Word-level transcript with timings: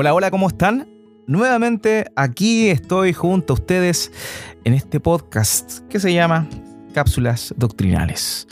Hola, 0.00 0.14
hola, 0.14 0.30
¿cómo 0.30 0.46
están? 0.46 0.88
Nuevamente 1.26 2.04
aquí 2.14 2.68
estoy 2.68 3.12
junto 3.12 3.52
a 3.52 3.54
ustedes 3.54 4.12
en 4.62 4.74
este 4.74 5.00
podcast 5.00 5.80
que 5.88 5.98
se 5.98 6.14
llama 6.14 6.46
Cápsulas 6.94 7.52
Doctrinales. 7.56 8.46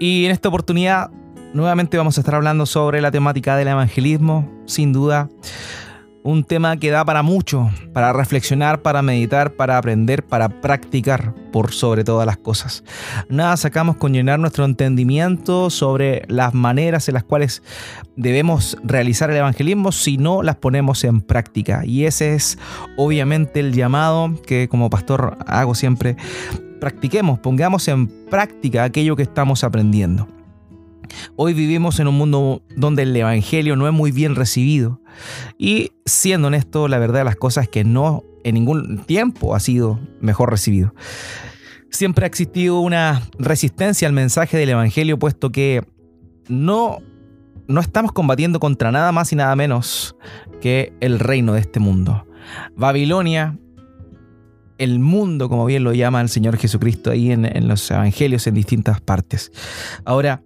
Y 0.00 0.24
en 0.24 0.30
esta 0.30 0.48
oportunidad 0.48 1.10
nuevamente 1.52 1.98
vamos 1.98 2.16
a 2.16 2.22
estar 2.22 2.34
hablando 2.34 2.64
sobre 2.64 3.02
la 3.02 3.10
temática 3.10 3.58
del 3.58 3.68
evangelismo, 3.68 4.50
sin 4.64 4.94
duda 4.94 5.28
un 6.26 6.42
tema 6.42 6.76
que 6.76 6.90
da 6.90 7.04
para 7.04 7.22
mucho, 7.22 7.70
para 7.92 8.12
reflexionar, 8.12 8.82
para 8.82 9.00
meditar, 9.00 9.52
para 9.52 9.78
aprender, 9.78 10.24
para 10.24 10.48
practicar 10.48 11.32
por 11.52 11.72
sobre 11.72 12.02
todas 12.02 12.26
las 12.26 12.36
cosas. 12.36 12.82
Nada 13.28 13.56
sacamos 13.56 13.96
con 13.96 14.12
llenar 14.12 14.40
nuestro 14.40 14.64
entendimiento 14.64 15.70
sobre 15.70 16.24
las 16.26 16.52
maneras 16.52 17.08
en 17.08 17.14
las 17.14 17.22
cuales 17.22 17.62
debemos 18.16 18.76
realizar 18.82 19.30
el 19.30 19.36
evangelismo 19.36 19.92
si 19.92 20.18
no 20.18 20.42
las 20.42 20.56
ponemos 20.56 21.04
en 21.04 21.20
práctica. 21.20 21.82
Y 21.84 22.06
ese 22.06 22.34
es 22.34 22.58
obviamente 22.96 23.60
el 23.60 23.72
llamado 23.72 24.34
que 24.44 24.68
como 24.68 24.90
pastor 24.90 25.38
hago 25.46 25.76
siempre. 25.76 26.16
Practiquemos, 26.80 27.38
pongamos 27.38 27.86
en 27.86 28.08
práctica 28.28 28.82
aquello 28.82 29.14
que 29.14 29.22
estamos 29.22 29.62
aprendiendo. 29.62 30.35
Hoy 31.36 31.54
vivimos 31.54 32.00
en 32.00 32.08
un 32.08 32.16
mundo 32.16 32.62
donde 32.76 33.02
el 33.02 33.16
Evangelio 33.16 33.76
no 33.76 33.86
es 33.86 33.92
muy 33.92 34.12
bien 34.12 34.34
recibido. 34.34 35.00
Y 35.58 35.92
siendo 36.04 36.48
honesto, 36.48 36.88
la 36.88 36.98
verdad 36.98 37.20
de 37.20 37.24
las 37.24 37.36
cosas 37.36 37.64
es 37.64 37.70
que 37.70 37.84
no 37.84 38.24
en 38.44 38.54
ningún 38.54 38.98
tiempo 38.98 39.54
ha 39.54 39.60
sido 39.60 39.98
mejor 40.20 40.50
recibido. 40.50 40.94
Siempre 41.90 42.24
ha 42.24 42.28
existido 42.28 42.80
una 42.80 43.22
resistencia 43.38 44.06
al 44.06 44.14
mensaje 44.14 44.56
del 44.56 44.70
Evangelio, 44.70 45.18
puesto 45.18 45.50
que 45.50 45.82
no, 46.48 46.98
no 47.68 47.80
estamos 47.80 48.12
combatiendo 48.12 48.60
contra 48.60 48.92
nada 48.92 49.12
más 49.12 49.32
y 49.32 49.36
nada 49.36 49.56
menos 49.56 50.16
que 50.60 50.92
el 51.00 51.18
reino 51.18 51.54
de 51.54 51.60
este 51.60 51.80
mundo. 51.80 52.26
Babilonia 52.76 53.58
el 54.78 54.98
mundo, 54.98 55.48
como 55.48 55.64
bien 55.66 55.84
lo 55.84 55.92
llama 55.92 56.20
el 56.20 56.28
Señor 56.28 56.56
Jesucristo 56.56 57.10
ahí 57.10 57.32
en, 57.32 57.44
en, 57.44 57.68
los 57.68 57.90
evangelios 57.90 58.46
en 58.46 58.54
distintas 58.54 59.00
partes. 59.00 59.50
Ahora, 60.04 60.42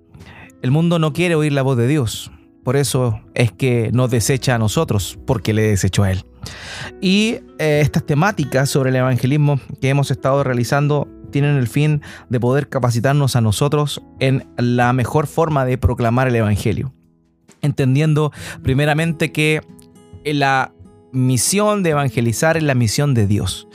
el 0.62 0.70
mundo 0.70 0.98
no 0.98 1.12
quiere 1.12 1.34
oír 1.34 1.53
la 1.53 1.62
voz 1.62 1.77
de 1.77 1.86
Dios. 1.86 2.30
Por 2.64 2.77
eso 2.77 3.20
es 3.34 3.53
que 3.53 3.91
nos 3.92 4.11
desecha 4.11 4.55
a 4.55 4.58
nosotros, 4.58 5.19
porque 5.27 5.55
le 5.55 5.62
desechó 5.62 6.03
a 6.03 6.11
Él. 6.11 6.25
Y 7.00 7.39
eh, 7.58 7.80
estas 7.80 8.05
temáticas 8.05 8.69
sobre 8.69 8.91
el 8.91 8.97
evangelismo 8.97 9.61
que 9.81 9.88
hemos 9.88 10.11
estado 10.11 10.44
realizando 10.44 11.08
tienen 11.31 11.56
el 11.56 11.69
fin 11.69 12.03
de 12.28 12.41
poder 12.41 12.69
capacitarnos 12.69 13.36
a 13.36 13.41
nosotros 13.41 14.03
en 14.19 14.47
la 14.56 14.92
mejor 14.92 15.27
forma 15.27 15.64
de 15.64 15.78
proclamar 15.78 16.28
el 16.28 16.36
Evangelio. 16.36 16.92
Entendiendo 17.62 18.33
primeramente 18.62 19.33
que 19.33 19.61
la 20.25 20.72
misión 21.12 21.83
de 21.83 21.91
evangelizar 21.91 22.56
es 22.56 22.62
la 22.62 22.75
misión 22.75 23.14
de 23.14 23.27
Dios. 23.27 23.69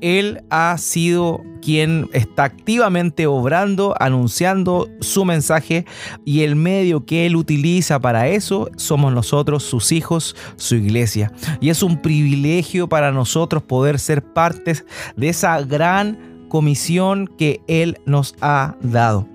Él 0.00 0.42
ha 0.50 0.76
sido 0.78 1.42
quien 1.62 2.08
está 2.12 2.44
activamente 2.44 3.26
obrando, 3.26 3.94
anunciando 3.98 4.88
su 5.00 5.24
mensaje 5.24 5.84
y 6.24 6.42
el 6.42 6.54
medio 6.54 7.04
que 7.04 7.26
Él 7.26 7.34
utiliza 7.36 7.98
para 8.00 8.28
eso 8.28 8.70
somos 8.76 9.12
nosotros, 9.12 9.64
sus 9.64 9.90
hijos, 9.92 10.36
su 10.56 10.76
iglesia. 10.76 11.32
Y 11.60 11.70
es 11.70 11.82
un 11.82 12.00
privilegio 12.02 12.88
para 12.88 13.10
nosotros 13.10 13.62
poder 13.62 13.98
ser 13.98 14.22
partes 14.22 14.84
de 15.16 15.28
esa 15.28 15.60
gran 15.62 16.46
comisión 16.48 17.28
que 17.38 17.60
Él 17.66 17.98
nos 18.06 18.34
ha 18.40 18.76
dado. 18.80 19.26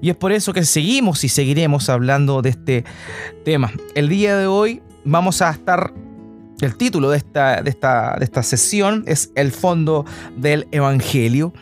Y 0.00 0.10
es 0.10 0.16
por 0.16 0.32
eso 0.32 0.52
que 0.52 0.64
seguimos 0.64 1.24
y 1.24 1.28
seguiremos 1.28 1.88
hablando 1.88 2.42
de 2.42 2.50
este 2.50 2.84
tema. 3.44 3.72
El 3.94 4.08
día 4.08 4.36
de 4.36 4.46
hoy 4.46 4.82
vamos 5.04 5.42
a 5.42 5.50
estar 5.50 5.92
el 6.60 6.76
título 6.76 7.10
de 7.10 7.18
esta, 7.18 7.62
de 7.62 7.70
esta, 7.70 8.16
de 8.18 8.24
esta 8.24 8.42
sesión 8.42 9.04
es 9.06 9.30
El 9.34 9.52
fondo 9.52 10.04
del 10.36 10.66
Evangelio. 10.72 11.52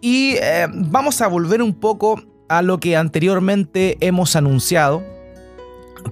Y 0.00 0.34
eh, 0.40 0.66
vamos 0.72 1.20
a 1.20 1.28
volver 1.28 1.62
un 1.62 1.74
poco 1.74 2.22
a 2.48 2.62
lo 2.62 2.78
que 2.78 2.96
anteriormente 2.96 3.96
hemos 4.00 4.36
anunciado. 4.36 5.02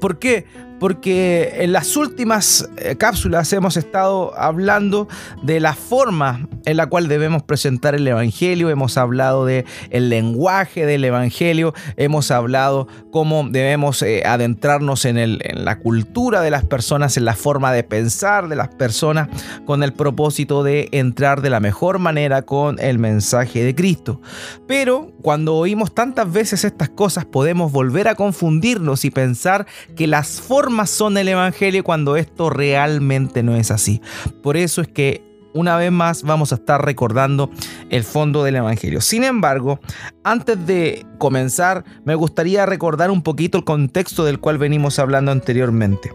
¿Por 0.00 0.18
qué? 0.18 0.46
Porque 0.84 1.54
en 1.60 1.72
las 1.72 1.96
últimas 1.96 2.68
eh, 2.76 2.94
cápsulas 2.96 3.50
hemos 3.54 3.78
estado 3.78 4.38
hablando 4.38 5.08
de 5.42 5.58
la 5.58 5.72
forma 5.72 6.46
en 6.66 6.76
la 6.76 6.88
cual 6.88 7.08
debemos 7.08 7.42
presentar 7.42 7.94
el 7.94 8.06
Evangelio, 8.06 8.68
hemos 8.68 8.98
hablado 8.98 9.46
de 9.46 9.64
el 9.88 10.10
lenguaje 10.10 10.84
del 10.84 11.02
Evangelio, 11.04 11.72
hemos 11.96 12.30
hablado 12.30 12.86
cómo 13.10 13.48
debemos 13.48 14.02
eh, 14.02 14.24
adentrarnos 14.26 15.06
en, 15.06 15.16
en 15.16 15.64
la 15.64 15.78
cultura 15.78 16.42
de 16.42 16.50
las 16.50 16.66
personas, 16.66 17.16
en 17.16 17.24
la 17.24 17.34
forma 17.34 17.72
de 17.72 17.82
pensar 17.82 18.48
de 18.48 18.56
las 18.56 18.68
personas, 18.68 19.30
con 19.64 19.82
el 19.82 19.94
propósito 19.94 20.62
de 20.62 20.90
entrar 20.92 21.40
de 21.40 21.48
la 21.48 21.60
mejor 21.60 21.98
manera 21.98 22.42
con 22.42 22.78
el 22.78 22.98
mensaje 22.98 23.64
de 23.64 23.74
Cristo. 23.74 24.20
Pero 24.66 25.12
cuando 25.22 25.54
oímos 25.54 25.94
tantas 25.94 26.30
veces 26.30 26.62
estas 26.62 26.90
cosas 26.90 27.24
podemos 27.24 27.72
volver 27.72 28.06
a 28.06 28.16
confundirnos 28.16 29.06
y 29.06 29.10
pensar 29.10 29.66
que 29.96 30.06
las 30.06 30.42
formas 30.42 30.73
son 30.90 31.16
el 31.16 31.28
Evangelio 31.28 31.84
cuando 31.84 32.16
esto 32.16 32.50
realmente 32.50 33.42
no 33.42 33.56
es 33.56 33.70
así. 33.70 34.00
Por 34.42 34.56
eso 34.56 34.80
es 34.80 34.88
que 34.88 35.22
una 35.54 35.76
vez 35.76 35.92
más 35.92 36.24
vamos 36.24 36.52
a 36.52 36.56
estar 36.56 36.84
recordando 36.84 37.50
el 37.88 38.04
fondo 38.04 38.42
del 38.42 38.56
Evangelio. 38.56 39.00
Sin 39.00 39.24
embargo, 39.24 39.78
antes 40.24 40.66
de 40.66 41.06
comenzar, 41.18 41.84
me 42.04 42.16
gustaría 42.16 42.66
recordar 42.66 43.10
un 43.10 43.22
poquito 43.22 43.56
el 43.56 43.64
contexto 43.64 44.24
del 44.24 44.40
cual 44.40 44.58
venimos 44.58 44.98
hablando 44.98 45.30
anteriormente. 45.30 46.12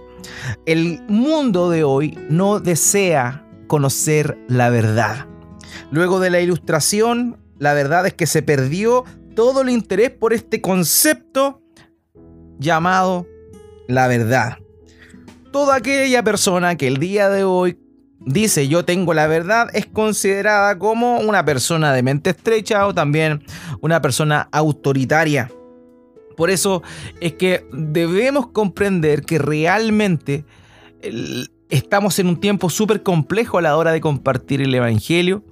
El 0.66 1.02
mundo 1.08 1.70
de 1.70 1.84
hoy 1.84 2.18
no 2.30 2.60
desea 2.60 3.46
conocer 3.68 4.38
la 4.48 4.70
verdad. 4.70 5.26
Luego 5.92 6.20
de 6.20 6.30
la 6.30 6.42
ilustración, 6.42 7.38
la 7.58 7.74
verdad 7.74 8.06
es 8.06 8.14
que 8.14 8.28
se 8.28 8.42
perdió 8.42 9.06
todo 9.36 9.62
el 9.62 9.70
interés 9.70 10.10
por 10.10 10.34
este 10.34 10.60
concepto 10.60 11.62
llamado 12.60 13.26
la 13.90 14.08
verdad. 14.08 14.60
Toda 15.52 15.76
aquella 15.76 16.24
persona 16.24 16.76
que 16.76 16.88
el 16.88 16.98
día 16.98 17.28
de 17.30 17.44
hoy 17.44 17.78
dice 18.20 18.68
yo 18.68 18.86
tengo 18.86 19.14
la 19.14 19.28
verdad 19.28 19.70
es 19.74 19.88
considerada 19.88 20.78
como 20.78 21.20
una 21.20 21.44
persona 21.44 21.92
de 21.94 22.04
mente 22.04 22.30
estrecha 22.30 22.86
o 22.86 22.94
también 22.94 23.44
una 23.82 24.00
persona 24.00 24.48
autoritaria. 24.52 25.52
Por 26.38 26.52
eso 26.52 26.84
es 27.20 27.34
que 27.34 27.66
debemos 27.74 28.48
comprender 28.48 29.24
que 29.24 29.40
realmente 29.40 30.46
estamos 31.70 32.20
en 32.20 32.28
un 32.28 32.40
tiempo 32.40 32.70
súper 32.70 33.02
complejo 33.02 33.58
a 33.58 33.64
la 33.64 33.76
hora 33.76 33.92
de 33.92 34.02
compartir 34.02 34.62
el 34.62 34.74
Evangelio, 34.76 35.44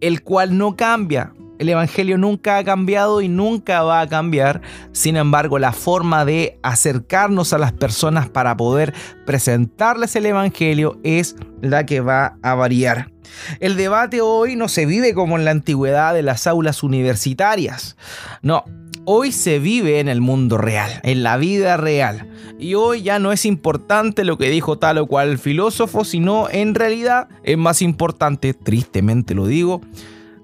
el 0.00 0.22
cual 0.22 0.56
no 0.56 0.76
cambia. 0.76 1.32
El 1.60 1.68
Evangelio 1.68 2.16
nunca 2.16 2.56
ha 2.56 2.64
cambiado 2.64 3.20
y 3.20 3.28
nunca 3.28 3.82
va 3.82 4.00
a 4.00 4.06
cambiar. 4.06 4.62
Sin 4.92 5.18
embargo, 5.18 5.58
la 5.58 5.72
forma 5.72 6.24
de 6.24 6.58
acercarnos 6.62 7.52
a 7.52 7.58
las 7.58 7.72
personas 7.72 8.30
para 8.30 8.56
poder 8.56 8.94
presentarles 9.26 10.16
el 10.16 10.24
Evangelio 10.24 10.98
es 11.04 11.36
la 11.60 11.84
que 11.84 12.00
va 12.00 12.38
a 12.40 12.54
variar. 12.54 13.12
El 13.60 13.76
debate 13.76 14.22
hoy 14.22 14.56
no 14.56 14.68
se 14.68 14.86
vive 14.86 15.12
como 15.12 15.36
en 15.36 15.44
la 15.44 15.50
antigüedad 15.50 16.14
de 16.14 16.22
las 16.22 16.46
aulas 16.46 16.82
universitarias. 16.82 17.98
No, 18.40 18.64
hoy 19.04 19.30
se 19.30 19.58
vive 19.58 20.00
en 20.00 20.08
el 20.08 20.22
mundo 20.22 20.56
real, 20.56 21.00
en 21.02 21.22
la 21.22 21.36
vida 21.36 21.76
real. 21.76 22.26
Y 22.58 22.72
hoy 22.72 23.02
ya 23.02 23.18
no 23.18 23.32
es 23.32 23.44
importante 23.44 24.24
lo 24.24 24.38
que 24.38 24.48
dijo 24.48 24.78
tal 24.78 24.96
o 24.96 25.06
cual 25.06 25.36
filósofo, 25.36 26.06
sino 26.06 26.48
en 26.48 26.74
realidad 26.74 27.28
es 27.44 27.58
más 27.58 27.82
importante, 27.82 28.54
tristemente 28.54 29.34
lo 29.34 29.46
digo, 29.46 29.82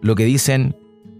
lo 0.02 0.14
que 0.14 0.26
dicen 0.26 0.76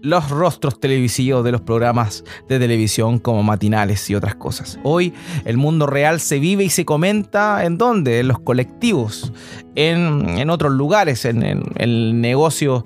los 0.07 0.29
rostros 0.29 0.79
televisivos 0.79 1.43
de 1.43 1.51
los 1.51 1.61
programas 1.61 2.23
de 2.47 2.59
televisión 2.59 3.19
como 3.19 3.43
matinales 3.43 4.09
y 4.09 4.15
otras 4.15 4.35
cosas. 4.35 4.79
Hoy 4.83 5.13
el 5.43 5.57
mundo 5.57 5.85
real 5.85 6.21
se 6.21 6.39
vive 6.39 6.63
y 6.63 6.69
se 6.69 6.85
comenta 6.85 7.65
en 7.65 7.77
dónde? 7.77 8.21
En 8.21 8.29
los 8.29 8.39
colectivos, 8.39 9.33
en, 9.75 10.49
otros 10.49 10.71
lugares, 10.71 11.25
en, 11.25 11.43
el 11.75 12.21
negocio 12.21 12.85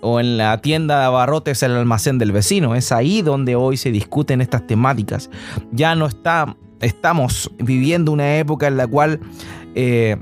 o 0.00 0.18
en 0.18 0.38
la 0.38 0.60
tienda 0.60 0.98
de 0.98 1.04
abarrotes, 1.06 1.62
el 1.62 1.72
almacén 1.72 2.18
del 2.18 2.32
vecino. 2.32 2.74
Es 2.74 2.90
ahí 2.90 3.22
donde 3.22 3.54
hoy 3.54 3.76
se 3.76 3.92
discuten 3.92 4.40
estas 4.40 4.66
temáticas. 4.66 5.30
Ya 5.70 5.94
no 5.94 6.06
está, 6.06 6.56
estamos 6.80 7.50
viviendo 7.58 8.10
una 8.10 8.38
época 8.38 8.66
en 8.66 8.76
la 8.76 8.86
cual... 8.86 9.20
Eh, 9.74 10.16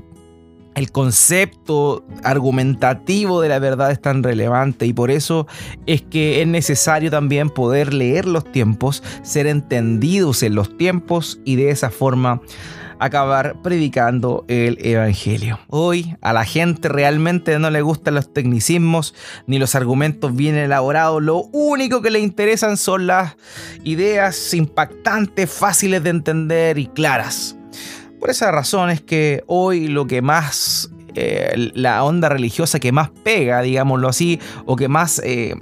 el 0.75 0.91
concepto 0.91 2.05
argumentativo 2.23 3.41
de 3.41 3.49
la 3.49 3.59
verdad 3.59 3.91
es 3.91 4.01
tan 4.01 4.23
relevante 4.23 4.85
y 4.85 4.93
por 4.93 5.09
eso 5.09 5.47
es 5.85 6.01
que 6.01 6.41
es 6.41 6.47
necesario 6.47 7.09
también 7.09 7.49
poder 7.49 7.93
leer 7.93 8.25
los 8.25 8.51
tiempos, 8.51 9.01
ser 9.23 9.47
entendidos 9.47 10.43
en 10.43 10.55
los 10.55 10.77
tiempos 10.77 11.39
y 11.45 11.55
de 11.55 11.69
esa 11.69 11.89
forma 11.89 12.41
acabar 12.99 13.61
predicando 13.61 14.45
el 14.47 14.77
Evangelio. 14.81 15.59
Hoy 15.67 16.15
a 16.21 16.33
la 16.33 16.45
gente 16.45 16.89
realmente 16.89 17.57
no 17.59 17.69
le 17.69 17.81
gustan 17.81 18.15
los 18.15 18.33
tecnicismos 18.33 19.13
ni 19.47 19.59
los 19.59 19.75
argumentos 19.75 20.35
bien 20.35 20.55
elaborados, 20.55 21.21
lo 21.21 21.43
único 21.51 22.01
que 22.01 22.11
le 22.11 22.19
interesan 22.19 22.77
son 22.77 23.07
las 23.07 23.35
ideas 23.83 24.53
impactantes, 24.53 25.49
fáciles 25.49 26.03
de 26.03 26.09
entender 26.09 26.77
y 26.77 26.87
claras. 26.87 27.54
Por 28.25 28.31
esa 28.31 28.51
razón 28.51 28.89
es 28.89 29.01
que 29.01 29.43
hoy 29.45 29.87
lo 29.87 30.07
que 30.07 30.23
más, 30.23 30.89
eh, 31.13 31.69
la 31.75 32.03
onda 32.03 32.27
religiosa 32.27 32.79
que 32.79 32.91
más 32.91 33.11
pega, 33.11 33.61
digámoslo 33.61 34.07
así, 34.07 34.39
o 34.65 34.75
que 34.75 34.87
más, 34.87 35.21
eh, 35.23 35.53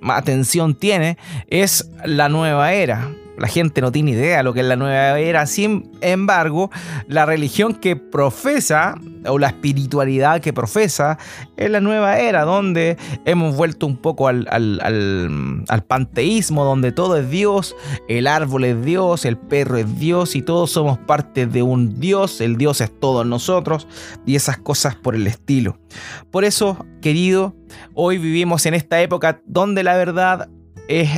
más 0.00 0.20
atención 0.20 0.76
tiene, 0.76 1.18
es 1.48 1.90
la 2.04 2.28
nueva 2.28 2.72
era 2.72 3.10
la 3.36 3.48
gente 3.48 3.80
no 3.80 3.90
tiene 3.90 4.12
idea 4.12 4.38
de 4.38 4.42
lo 4.42 4.52
que 4.52 4.60
es 4.60 4.66
la 4.66 4.76
nueva 4.76 5.18
era. 5.18 5.46
Sin 5.46 5.90
embargo, 6.00 6.70
la 7.08 7.26
religión 7.26 7.74
que 7.74 7.96
profesa 7.96 8.94
o 9.26 9.38
la 9.38 9.48
espiritualidad 9.48 10.40
que 10.40 10.52
profesa 10.52 11.18
es 11.56 11.70
la 11.70 11.80
nueva 11.80 12.18
era, 12.18 12.44
donde 12.44 12.96
hemos 13.24 13.56
vuelto 13.56 13.86
un 13.86 13.96
poco 13.96 14.28
al, 14.28 14.46
al, 14.50 15.84
panteísmo, 15.86 16.64
donde 16.64 16.92
todo 16.92 17.16
es 17.16 17.30
Dios, 17.30 17.74
el 18.08 18.26
árbol 18.26 18.64
es 18.64 18.84
Dios, 18.84 19.24
el 19.24 19.36
perro 19.36 19.78
es 19.78 19.98
Dios 19.98 20.36
y 20.36 20.42
todos 20.42 20.70
somos 20.70 20.98
parte 20.98 21.46
de 21.46 21.62
un 21.62 22.00
Dios, 22.00 22.40
el 22.40 22.56
Dios 22.56 22.80
es 22.80 22.92
todos 23.00 23.26
nosotros 23.26 23.86
y 24.26 24.36
esas 24.36 24.58
cosas 24.58 24.94
por 24.94 25.14
el 25.14 25.26
estilo. 25.26 25.78
Por 26.30 26.44
eso, 26.44 26.84
querido, 27.00 27.54
hoy 27.94 28.18
vivimos 28.18 28.66
en 28.66 28.74
esta 28.74 29.00
época 29.00 29.40
donde 29.46 29.82
la 29.82 29.96
verdad 29.96 30.48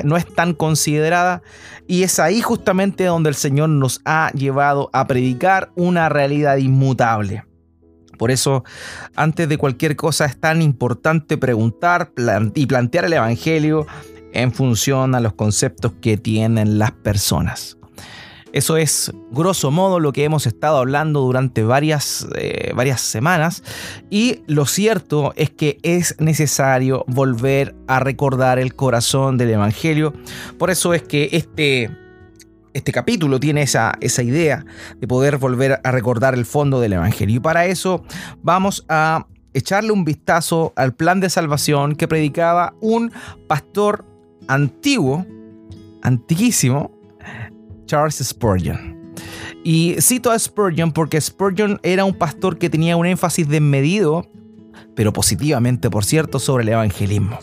no 0.04 0.16
es 0.16 0.26
tan 0.26 0.54
considerada 0.54 1.42
y 1.86 2.02
es 2.02 2.18
ahí 2.18 2.40
justamente 2.40 3.04
donde 3.04 3.30
el 3.30 3.34
Señor 3.34 3.68
nos 3.68 4.00
ha 4.04 4.30
llevado 4.32 4.90
a 4.92 5.06
predicar 5.06 5.70
una 5.74 6.08
realidad 6.08 6.56
inmutable. 6.56 7.44
Por 8.18 8.30
eso, 8.30 8.64
antes 9.14 9.48
de 9.48 9.58
cualquier 9.58 9.94
cosa, 9.96 10.24
es 10.24 10.38
tan 10.40 10.62
importante 10.62 11.36
preguntar 11.36 12.12
y 12.54 12.66
plantear 12.66 13.04
el 13.04 13.12
Evangelio 13.12 13.86
en 14.32 14.52
función 14.52 15.14
a 15.14 15.20
los 15.20 15.34
conceptos 15.34 15.92
que 16.00 16.16
tienen 16.16 16.78
las 16.78 16.92
personas. 16.92 17.76
Eso 18.56 18.78
es, 18.78 19.12
grosso 19.30 19.70
modo, 19.70 20.00
lo 20.00 20.14
que 20.14 20.24
hemos 20.24 20.46
estado 20.46 20.78
hablando 20.78 21.20
durante 21.20 21.62
varias, 21.62 22.26
eh, 22.36 22.72
varias 22.74 23.02
semanas. 23.02 23.62
Y 24.08 24.44
lo 24.46 24.64
cierto 24.64 25.34
es 25.36 25.50
que 25.50 25.76
es 25.82 26.18
necesario 26.20 27.04
volver 27.06 27.74
a 27.86 28.00
recordar 28.00 28.58
el 28.58 28.74
corazón 28.74 29.36
del 29.36 29.50
Evangelio. 29.50 30.14
Por 30.58 30.70
eso 30.70 30.94
es 30.94 31.02
que 31.02 31.28
este, 31.32 31.90
este 32.72 32.92
capítulo 32.92 33.38
tiene 33.38 33.60
esa, 33.60 33.92
esa 34.00 34.22
idea 34.22 34.64
de 34.98 35.06
poder 35.06 35.36
volver 35.36 35.78
a 35.84 35.90
recordar 35.90 36.32
el 36.32 36.46
fondo 36.46 36.80
del 36.80 36.94
Evangelio. 36.94 37.36
Y 37.36 37.40
para 37.40 37.66
eso 37.66 38.04
vamos 38.42 38.86
a 38.88 39.26
echarle 39.52 39.92
un 39.92 40.06
vistazo 40.06 40.72
al 40.76 40.94
plan 40.94 41.20
de 41.20 41.28
salvación 41.28 41.94
que 41.94 42.08
predicaba 42.08 42.72
un 42.80 43.12
pastor 43.48 44.06
antiguo, 44.48 45.26
antiquísimo, 46.00 46.95
Charles 47.86 48.16
Spurgeon. 48.16 49.14
Y 49.64 49.96
cito 50.00 50.30
a 50.30 50.38
Spurgeon 50.38 50.92
porque 50.92 51.20
Spurgeon 51.20 51.80
era 51.82 52.04
un 52.04 52.14
pastor 52.14 52.58
que 52.58 52.70
tenía 52.70 52.96
un 52.96 53.06
énfasis 53.06 53.48
desmedido, 53.48 54.30
pero 54.94 55.12
positivamente, 55.12 55.90
por 55.90 56.04
cierto, 56.04 56.38
sobre 56.38 56.62
el 56.62 56.68
evangelismo. 56.70 57.38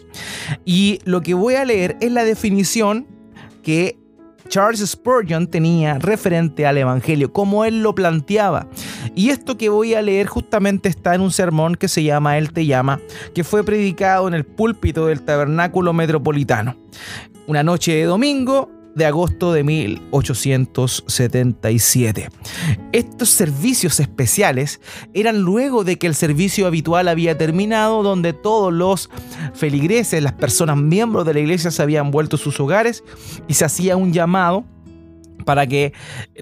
Y 0.63 0.99
lo 1.03 1.21
que 1.21 1.33
voy 1.33 1.55
a 1.55 1.65
leer 1.65 1.97
es 1.99 2.11
la 2.11 2.23
definición 2.23 3.07
que 3.61 3.97
Charles 4.49 4.81
Spurgeon 4.87 5.47
tenía 5.47 5.97
referente 5.99 6.65
al 6.65 6.77
Evangelio, 6.77 7.31
como 7.31 7.65
él 7.65 7.81
lo 7.81 7.95
planteaba. 7.95 8.67
Y 9.15 9.29
esto 9.29 9.57
que 9.57 9.69
voy 9.69 9.93
a 9.93 10.01
leer 10.01 10.27
justamente 10.27 10.89
está 10.89 11.15
en 11.15 11.21
un 11.21 11.31
sermón 11.31 11.75
que 11.75 11.87
se 11.87 12.03
llama 12.03 12.37
Él 12.37 12.51
te 12.51 12.65
llama, 12.65 12.99
que 13.33 13.43
fue 13.43 13.63
predicado 13.63 14.27
en 14.27 14.33
el 14.33 14.43
púlpito 14.43 15.07
del 15.07 15.21
tabernáculo 15.23 15.93
metropolitano. 15.93 16.75
Una 17.47 17.63
noche 17.63 17.95
de 17.95 18.03
domingo, 18.03 18.69
de 18.95 19.05
agosto 19.05 19.53
de 19.53 19.63
1877. 19.63 22.29
Estos 22.91 23.29
servicios 23.29 23.99
especiales 23.99 24.79
eran 25.13 25.41
luego 25.41 25.83
de 25.83 25.97
que 25.97 26.05
el 26.07 26.15
servicio 26.15 26.65
habitual 26.67 27.07
había 27.07 27.37
terminado, 27.37 28.03
donde 28.03 28.33
todos 28.33 28.73
los 28.73 29.09
feligreses, 29.53 30.21
las 30.21 30.33
personas 30.33 30.75
miembros 30.77 31.25
de 31.25 31.33
la 31.33 31.39
iglesia 31.39 31.71
se 31.71 31.81
habían 31.81 32.11
vuelto 32.11 32.35
a 32.35 32.39
sus 32.39 32.59
hogares 32.59 33.03
y 33.47 33.55
se 33.55 33.65
hacía 33.65 33.97
un 33.97 34.13
llamado 34.13 34.63
para 35.43 35.67
que 35.67 35.93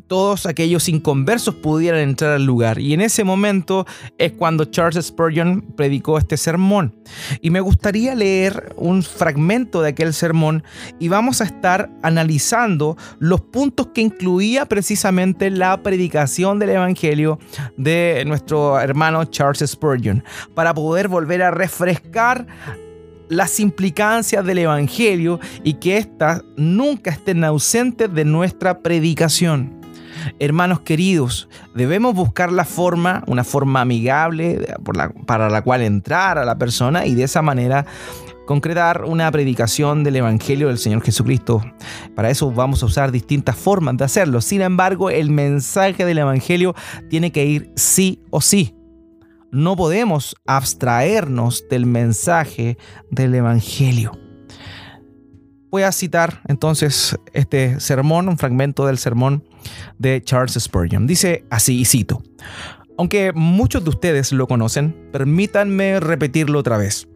todos 0.08 0.46
aquellos 0.46 0.90
inconversos 0.90 1.56
pudieran 1.56 2.02
entrar 2.02 2.34
al 2.34 2.46
lugar. 2.46 2.80
Y 2.80 2.94
en 2.94 3.02
ese 3.02 3.24
momento 3.24 3.86
es 4.18 4.32
cuando 4.34 4.66
Charles 4.66 5.06
Spurgeon 5.06 5.62
predicó 5.76 6.18
este 6.18 6.38
sermón. 6.38 6.96
Y 7.42 7.50
me 7.50 7.62
gustaría 7.62 8.16
leer 8.16 8.74
un 8.78 9.04
fragmento 9.04 9.82
de 9.82 9.90
aquel 9.90 10.14
sermón 10.14 10.64
y 11.00 11.08
vamos 11.08 11.42
a 11.42 11.46
estar 11.46 11.90
analizando 12.02 12.98
los 13.20 13.42
puntos 13.42 13.88
que 13.88 14.02
incluía 14.02 14.66
precisamente 14.66 15.50
la 15.50 15.82
predicación 15.84 16.60
del 16.60 16.72
Evangelio 16.72 17.40
de 17.78 18.24
nuestro 18.26 18.80
hermano 18.80 19.26
Charles 19.26 19.70
Spurgeon, 19.70 20.24
para 20.54 20.74
poder 20.74 21.08
volver 21.08 21.44
a 21.44 21.52
refrescar 21.52 22.48
las 23.32 23.62
implicancias 23.62 24.46
del 24.46 24.58
Evangelio 24.58 25.40
y 25.64 25.76
que 25.76 25.98
éstas 25.98 26.44
nunca 26.58 27.12
estén 27.12 27.44
ausentes 27.46 28.14
de 28.14 28.26
nuestra 28.26 28.80
predicación. 28.80 29.80
Hermanos 30.38 30.82
queridos, 30.82 31.48
debemos 31.74 32.14
buscar 32.14 32.52
la 32.52 32.66
forma, 32.66 33.24
una 33.28 33.46
forma 33.46 33.82
amigable 33.82 34.76
para 35.26 35.50
la 35.50 35.62
cual 35.62 35.82
entrar 35.82 36.38
a 36.38 36.46
la 36.46 36.58
persona 36.58 37.06
y 37.06 37.16
de 37.16 37.24
esa 37.24 37.42
manera 37.42 37.86
concretar 38.46 39.06
una 39.06 39.32
predicación 39.32 40.04
del 40.04 40.18
Evangelio 40.18 40.68
del 40.68 40.78
Señor 40.78 41.02
Jesucristo. 41.02 41.64
Para 42.14 42.30
eso 42.30 42.52
vamos 42.52 42.84
a 42.84 42.88
usar 42.88 43.14
distintas 43.14 43.56
formas 43.56 43.96
de 43.96 44.04
hacerlo. 44.04 44.42
Sin 44.42 44.62
embargo, 44.62 45.10
el 45.10 45.30
mensaje 45.30 46.04
del 46.04 46.18
Evangelio 46.18 46.76
tiene 47.10 47.32
que 47.32 47.46
ir 47.46 47.72
sí 47.78 48.20
o 48.30 48.42
sí 48.42 48.76
no 49.52 49.76
podemos 49.76 50.36
abstraernos 50.46 51.66
del 51.70 51.86
mensaje 51.86 52.78
del 53.10 53.36
Evangelio. 53.36 54.12
Voy 55.70 55.84
a 55.84 55.92
citar 55.92 56.42
entonces 56.48 57.18
este 57.34 57.80
sermón, 57.80 58.28
un 58.28 58.38
fragmento 58.38 58.86
del 58.88 58.98
sermón 58.98 59.44
de 59.98 60.22
Charles 60.24 60.58
Spurgeon. 60.60 61.08
Dice 61.08 61.46
así, 61.50 61.80
y 61.80 61.86
cito, 61.86 62.24
aunque 62.98 63.32
muchos 63.34 63.84
de 63.84 63.90
ustedes 63.90 64.32
lo 64.32 64.48
conocen, 64.48 65.10
permítanme 65.12 66.00
repetirlo 66.00 66.60
otra 66.60 66.78
vez. 66.78 67.08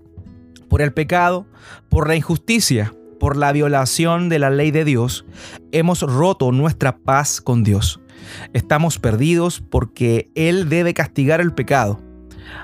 Por 0.69 0.81
el 0.81 0.93
pecado, 0.93 1.45
por 1.89 2.07
la 2.07 2.15
injusticia, 2.15 2.93
por 3.19 3.37
la 3.37 3.51
violación 3.51 4.29
de 4.29 4.39
la 4.39 4.49
ley 4.49 4.71
de 4.71 4.85
Dios, 4.85 5.25
hemos 5.71 6.01
roto 6.01 6.51
nuestra 6.51 6.97
paz 6.97 7.41
con 7.41 7.63
Dios. 7.63 7.99
Estamos 8.53 8.99
perdidos 8.99 9.61
porque 9.69 10.31
Él 10.35 10.69
debe 10.69 10.93
castigar 10.93 11.41
el 11.41 11.53
pecado 11.53 12.01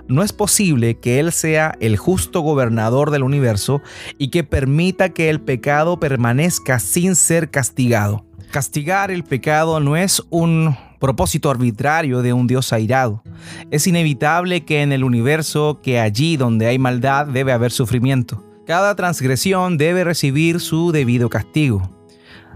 no 0.07 0.23
es 0.23 0.33
posible 0.33 0.99
que 0.99 1.19
Él 1.19 1.31
sea 1.31 1.75
el 1.79 1.97
justo 1.97 2.41
gobernador 2.41 3.11
del 3.11 3.23
universo 3.23 3.81
y 4.17 4.29
que 4.29 4.43
permita 4.43 5.09
que 5.09 5.29
el 5.29 5.41
pecado 5.41 5.99
permanezca 5.99 6.79
sin 6.79 7.15
ser 7.15 7.49
castigado. 7.49 8.25
Castigar 8.51 9.11
el 9.11 9.23
pecado 9.23 9.79
no 9.79 9.95
es 9.95 10.21
un 10.29 10.75
propósito 10.99 11.49
arbitrario 11.49 12.21
de 12.21 12.33
un 12.33 12.47
Dios 12.47 12.73
airado. 12.73 13.23
Es 13.71 13.87
inevitable 13.87 14.65
que 14.65 14.81
en 14.81 14.91
el 14.91 15.03
universo, 15.03 15.79
que 15.81 15.99
allí 15.99 16.37
donde 16.37 16.67
hay 16.67 16.77
maldad 16.77 17.27
debe 17.27 17.53
haber 17.53 17.71
sufrimiento. 17.71 18.45
Cada 18.67 18.95
transgresión 18.95 19.77
debe 19.77 20.03
recibir 20.03 20.59
su 20.59 20.91
debido 20.91 21.29
castigo, 21.29 21.97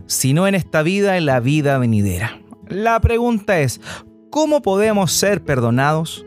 si 0.06 0.34
no 0.34 0.48
en 0.48 0.56
esta 0.56 0.84
vida, 0.84 1.18
en 1.18 1.26
la 1.26 1.40
vida 1.40 1.78
venidera. 1.80 2.40
La 2.68 3.00
pregunta 3.02 3.60
es, 3.60 3.82
¿cómo 4.30 4.62
podemos 4.62 5.12
ser 5.12 5.44
perdonados? 5.44 6.26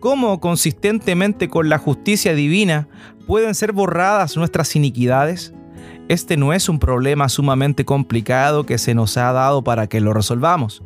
Cómo 0.00 0.40
consistentemente 0.40 1.48
con 1.48 1.68
la 1.68 1.78
justicia 1.78 2.34
divina 2.34 2.88
pueden 3.26 3.54
ser 3.54 3.72
borradas 3.72 4.36
nuestras 4.36 4.74
iniquidades? 4.76 5.52
Este 6.08 6.36
no 6.36 6.52
es 6.52 6.68
un 6.68 6.78
problema 6.78 7.28
sumamente 7.28 7.84
complicado 7.84 8.64
que 8.64 8.78
se 8.78 8.94
nos 8.94 9.16
ha 9.16 9.32
dado 9.32 9.62
para 9.62 9.88
que 9.88 10.00
lo 10.00 10.14
resolvamos. 10.14 10.82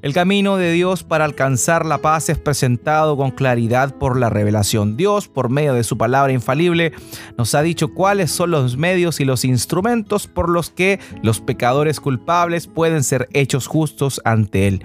El 0.00 0.14
camino 0.14 0.56
de 0.56 0.70
Dios 0.70 1.02
para 1.02 1.24
alcanzar 1.24 1.84
la 1.84 1.98
paz 1.98 2.28
es 2.28 2.38
presentado 2.38 3.16
con 3.16 3.32
claridad 3.32 3.96
por 3.96 4.16
la 4.16 4.30
revelación. 4.30 4.96
Dios, 4.96 5.26
por 5.26 5.48
medio 5.48 5.74
de 5.74 5.82
su 5.82 5.98
palabra 5.98 6.32
infalible, 6.32 6.92
nos 7.36 7.56
ha 7.56 7.62
dicho 7.62 7.92
cuáles 7.92 8.30
son 8.30 8.52
los 8.52 8.76
medios 8.76 9.18
y 9.18 9.24
los 9.24 9.44
instrumentos 9.44 10.28
por 10.28 10.50
los 10.50 10.70
que 10.70 11.00
los 11.22 11.40
pecadores 11.40 11.98
culpables 11.98 12.68
pueden 12.68 13.02
ser 13.02 13.28
hechos 13.32 13.66
justos 13.66 14.20
ante 14.24 14.68
Él, 14.68 14.84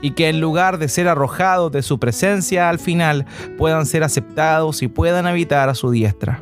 y 0.00 0.12
que 0.12 0.30
en 0.30 0.40
lugar 0.40 0.78
de 0.78 0.88
ser 0.88 1.08
arrojados 1.08 1.70
de 1.70 1.82
su 1.82 1.98
presencia 1.98 2.70
al 2.70 2.78
final, 2.78 3.26
puedan 3.58 3.84
ser 3.84 4.02
aceptados 4.02 4.82
y 4.82 4.88
puedan 4.88 5.26
habitar 5.26 5.68
a 5.68 5.74
su 5.74 5.90
diestra. 5.90 6.40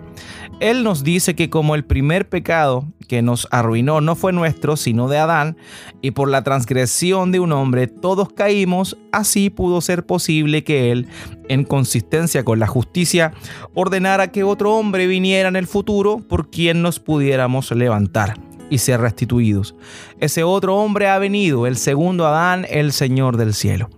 Él 0.62 0.84
nos 0.84 1.02
dice 1.02 1.34
que 1.34 1.50
como 1.50 1.74
el 1.74 1.84
primer 1.84 2.28
pecado 2.28 2.86
que 3.08 3.20
nos 3.20 3.48
arruinó 3.50 4.00
no 4.00 4.14
fue 4.14 4.32
nuestro, 4.32 4.76
sino 4.76 5.08
de 5.08 5.18
Adán, 5.18 5.56
y 6.02 6.12
por 6.12 6.28
la 6.28 6.44
transgresión 6.44 7.32
de 7.32 7.40
un 7.40 7.50
hombre 7.50 7.88
todos 7.88 8.32
caímos, 8.32 8.96
así 9.10 9.50
pudo 9.50 9.80
ser 9.80 10.06
posible 10.06 10.62
que 10.62 10.92
Él, 10.92 11.08
en 11.48 11.64
consistencia 11.64 12.44
con 12.44 12.60
la 12.60 12.68
justicia, 12.68 13.32
ordenara 13.74 14.30
que 14.30 14.44
otro 14.44 14.76
hombre 14.76 15.08
viniera 15.08 15.48
en 15.48 15.56
el 15.56 15.66
futuro 15.66 16.18
por 16.18 16.48
quien 16.48 16.80
nos 16.80 17.00
pudiéramos 17.00 17.72
levantar 17.72 18.36
y 18.70 18.78
ser 18.78 19.00
restituidos. 19.00 19.74
Ese 20.20 20.44
otro 20.44 20.76
hombre 20.76 21.08
ha 21.08 21.18
venido, 21.18 21.66
el 21.66 21.76
segundo 21.76 22.24
Adán, 22.24 22.66
el 22.70 22.92
Señor 22.92 23.36
del 23.36 23.54
cielo. 23.54 23.90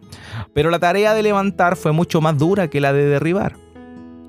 Pero 0.55 0.71
la 0.71 0.79
tarea 0.79 1.13
de 1.13 1.23
levantar 1.23 1.77
fue 1.77 1.93
mucho 1.93 2.23
más 2.23 2.39
dura 2.39 2.69
que 2.69 2.81
la 2.81 2.95
de 2.95 3.05
derribar. 3.05 3.57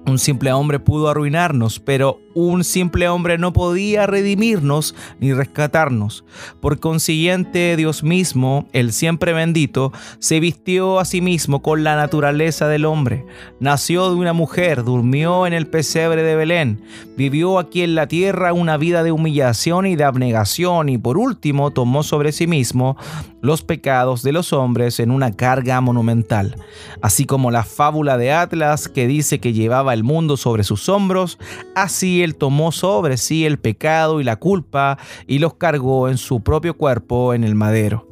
Un 0.05 0.19
simple 0.19 0.51
hombre 0.51 0.79
pudo 0.79 1.07
arruinarnos, 1.09 1.79
pero 1.79 2.19
un 2.35 2.63
simple 2.63 3.07
hombre 3.07 3.39
no 3.39 3.53
podía 3.53 4.05
redimirnos 4.05 4.93
ni 5.19 5.33
rescatarnos. 5.33 6.25
Por 6.59 6.79
consiguiente, 6.79 7.75
Dios 7.77 8.03
mismo, 8.03 8.67
el 8.73 8.91
siempre 8.91 9.33
bendito, 9.33 9.91
se 10.19 10.39
vistió 10.39 10.99
a 10.99 11.05
sí 11.05 11.21
mismo 11.21 11.63
con 11.63 11.83
la 11.83 11.95
naturaleza 11.95 12.67
del 12.67 12.85
hombre. 12.85 13.25
Nació 13.59 14.09
de 14.09 14.15
una 14.15 14.33
mujer, 14.33 14.83
durmió 14.83 15.47
en 15.47 15.53
el 15.53 15.65
pesebre 15.65 16.21
de 16.23 16.35
Belén, 16.35 16.83
vivió 17.17 17.57
aquí 17.57 17.81
en 17.81 17.95
la 17.95 18.07
tierra 18.07 18.53
una 18.53 18.77
vida 18.77 19.01
de 19.01 19.13
humillación 19.13 19.87
y 19.87 19.95
de 19.95 20.03
abnegación 20.03 20.89
y 20.89 20.97
por 20.97 21.17
último 21.17 21.71
tomó 21.71 22.03
sobre 22.03 22.33
sí 22.33 22.47
mismo 22.47 22.97
los 23.41 23.61
pecados 23.61 24.23
de 24.23 24.33
los 24.33 24.51
hombres 24.51 24.99
en 24.99 25.11
una 25.11 25.31
carga 25.31 25.79
monumental. 25.79 26.55
Así 27.01 27.25
como 27.25 27.51
la 27.51 27.63
fábula 27.63 28.17
de 28.17 28.33
Atlas 28.33 28.89
que 28.89 29.07
dice 29.07 29.39
que 29.39 29.53
llevaba 29.53 29.93
el 29.93 30.03
mundo 30.03 30.35
sobre 30.35 30.63
sus 30.63 30.89
hombros, 30.89 31.37
así 31.75 32.23
él 32.25 32.35
tomó 32.35 32.73
sobre 32.73 33.15
sí 33.15 33.45
el 33.45 33.59
pecado 33.59 34.19
y 34.19 34.25
la 34.25 34.35
culpa 34.35 34.97
y 35.27 35.39
los 35.39 35.53
cargó 35.53 36.09
en 36.09 36.17
su 36.17 36.41
propio 36.41 36.75
cuerpo 36.75 37.33
en 37.33 37.45
el 37.45 37.55
madero. 37.55 38.05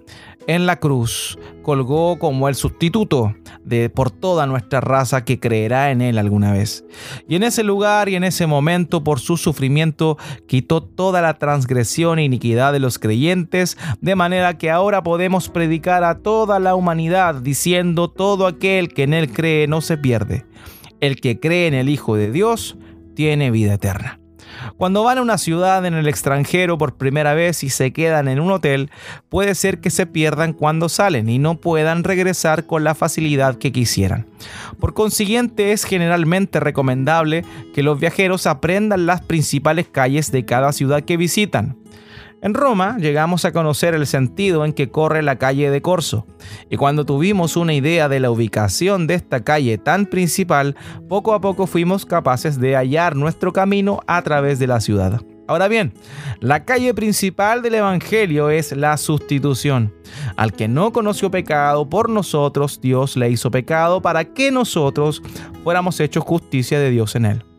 En 0.45 0.65
la 0.65 0.77
cruz 0.77 1.37
colgó 1.61 2.19
como 2.19 2.49
el 2.49 2.55
sustituto 2.55 3.33
de 3.63 3.89
por 3.89 4.11
toda 4.11 4.45
nuestra 4.45 4.81
raza 4.81 5.23
que 5.23 5.39
creerá 5.39 5.91
en 5.91 6.01
él 6.01 6.17
alguna 6.17 6.51
vez. 6.51 6.83
Y 7.29 7.35
en 7.35 7.43
ese 7.43 7.63
lugar 7.63 8.09
y 8.09 8.15
en 8.15 8.25
ese 8.25 8.45
momento 8.45 9.05
por 9.05 9.21
su 9.21 9.37
sufrimiento 9.37 10.17
quitó 10.45 10.83
toda 10.83 11.21
la 11.21 11.35
transgresión 11.35 12.19
e 12.19 12.25
iniquidad 12.25 12.73
de 12.73 12.79
los 12.79 12.99
creyentes, 12.99 13.77
de 14.01 14.15
manera 14.15 14.57
que 14.57 14.69
ahora 14.69 15.01
podemos 15.01 15.47
predicar 15.47 16.03
a 16.03 16.19
toda 16.19 16.59
la 16.59 16.75
humanidad 16.75 17.35
diciendo 17.35 18.09
todo 18.09 18.45
aquel 18.45 18.89
que 18.89 19.03
en 19.03 19.13
él 19.13 19.31
cree 19.31 19.67
no 19.67 19.79
se 19.79 19.97
pierde. 19.97 20.45
El 20.99 21.21
que 21.21 21.39
cree 21.39 21.67
en 21.67 21.73
el 21.73 21.87
Hijo 21.87 22.15
de 22.15 22.31
Dios 22.31 22.77
tiene 23.15 23.51
vida 23.51 23.73
eterna. 23.73 24.19
Cuando 24.77 25.03
van 25.03 25.17
a 25.17 25.21
una 25.21 25.37
ciudad 25.37 25.85
en 25.85 25.93
el 25.93 26.07
extranjero 26.07 26.77
por 26.77 26.95
primera 26.95 27.33
vez 27.33 27.63
y 27.63 27.69
se 27.69 27.91
quedan 27.91 28.27
en 28.27 28.39
un 28.39 28.51
hotel, 28.51 28.91
puede 29.29 29.55
ser 29.55 29.79
que 29.79 29.89
se 29.89 30.05
pierdan 30.05 30.53
cuando 30.53 30.89
salen 30.89 31.29
y 31.29 31.39
no 31.39 31.55
puedan 31.55 32.03
regresar 32.03 32.65
con 32.65 32.83
la 32.83 32.95
facilidad 32.95 33.57
que 33.57 33.71
quisieran. 33.71 34.27
Por 34.79 34.93
consiguiente, 34.93 35.71
es 35.71 35.83
generalmente 35.85 36.59
recomendable 36.59 37.45
que 37.73 37.83
los 37.83 37.99
viajeros 37.99 38.47
aprendan 38.47 39.05
las 39.05 39.21
principales 39.21 39.87
calles 39.87 40.31
de 40.31 40.45
cada 40.45 40.71
ciudad 40.71 41.03
que 41.03 41.17
visitan. 41.17 41.77
En 42.43 42.53
Roma 42.53 42.97
llegamos 42.99 43.45
a 43.45 43.53
conocer 43.53 43.95
el 43.95 44.05
sentido 44.05 44.65
en 44.65 44.73
que 44.73 44.91
corre 44.91 45.21
la 45.21 45.37
calle 45.37 45.71
de 45.71 45.81
Corso, 45.81 46.27
y 46.69 46.75
cuando 46.75 47.05
tuvimos 47.05 47.55
una 47.55 47.73
idea 47.73 48.09
de 48.09 48.19
la 48.19 48.31
ubicación 48.31 49.07
de 49.07 49.13
esta 49.13 49.45
calle 49.45 49.77
tan 49.77 50.05
principal, 50.05 50.75
poco 51.07 51.33
a 51.33 51.39
poco 51.39 51.67
fuimos 51.67 52.05
capaces 52.05 52.59
de 52.59 52.75
hallar 52.75 53.15
nuestro 53.15 53.53
camino 53.53 54.01
a 54.07 54.21
través 54.23 54.59
de 54.59 54.67
la 54.67 54.81
ciudad. 54.81 55.21
Ahora 55.47 55.69
bien, 55.69 55.93
la 56.41 56.65
calle 56.65 56.93
principal 56.93 57.61
del 57.61 57.75
Evangelio 57.75 58.49
es 58.49 58.73
la 58.73 58.97
sustitución. 58.97 59.93
Al 60.35 60.51
que 60.51 60.67
no 60.67 60.91
conoció 60.91 61.31
pecado, 61.31 61.87
por 61.87 62.09
nosotros 62.09 62.81
Dios 62.81 63.15
le 63.15 63.29
hizo 63.29 63.51
pecado 63.51 64.01
para 64.01 64.25
que 64.25 64.51
nosotros 64.51 65.21
fuéramos 65.63 65.97
hechos 66.01 66.25
justicia 66.25 66.77
de 66.77 66.89
Dios 66.89 67.15
en 67.15 67.25
él. 67.25 67.52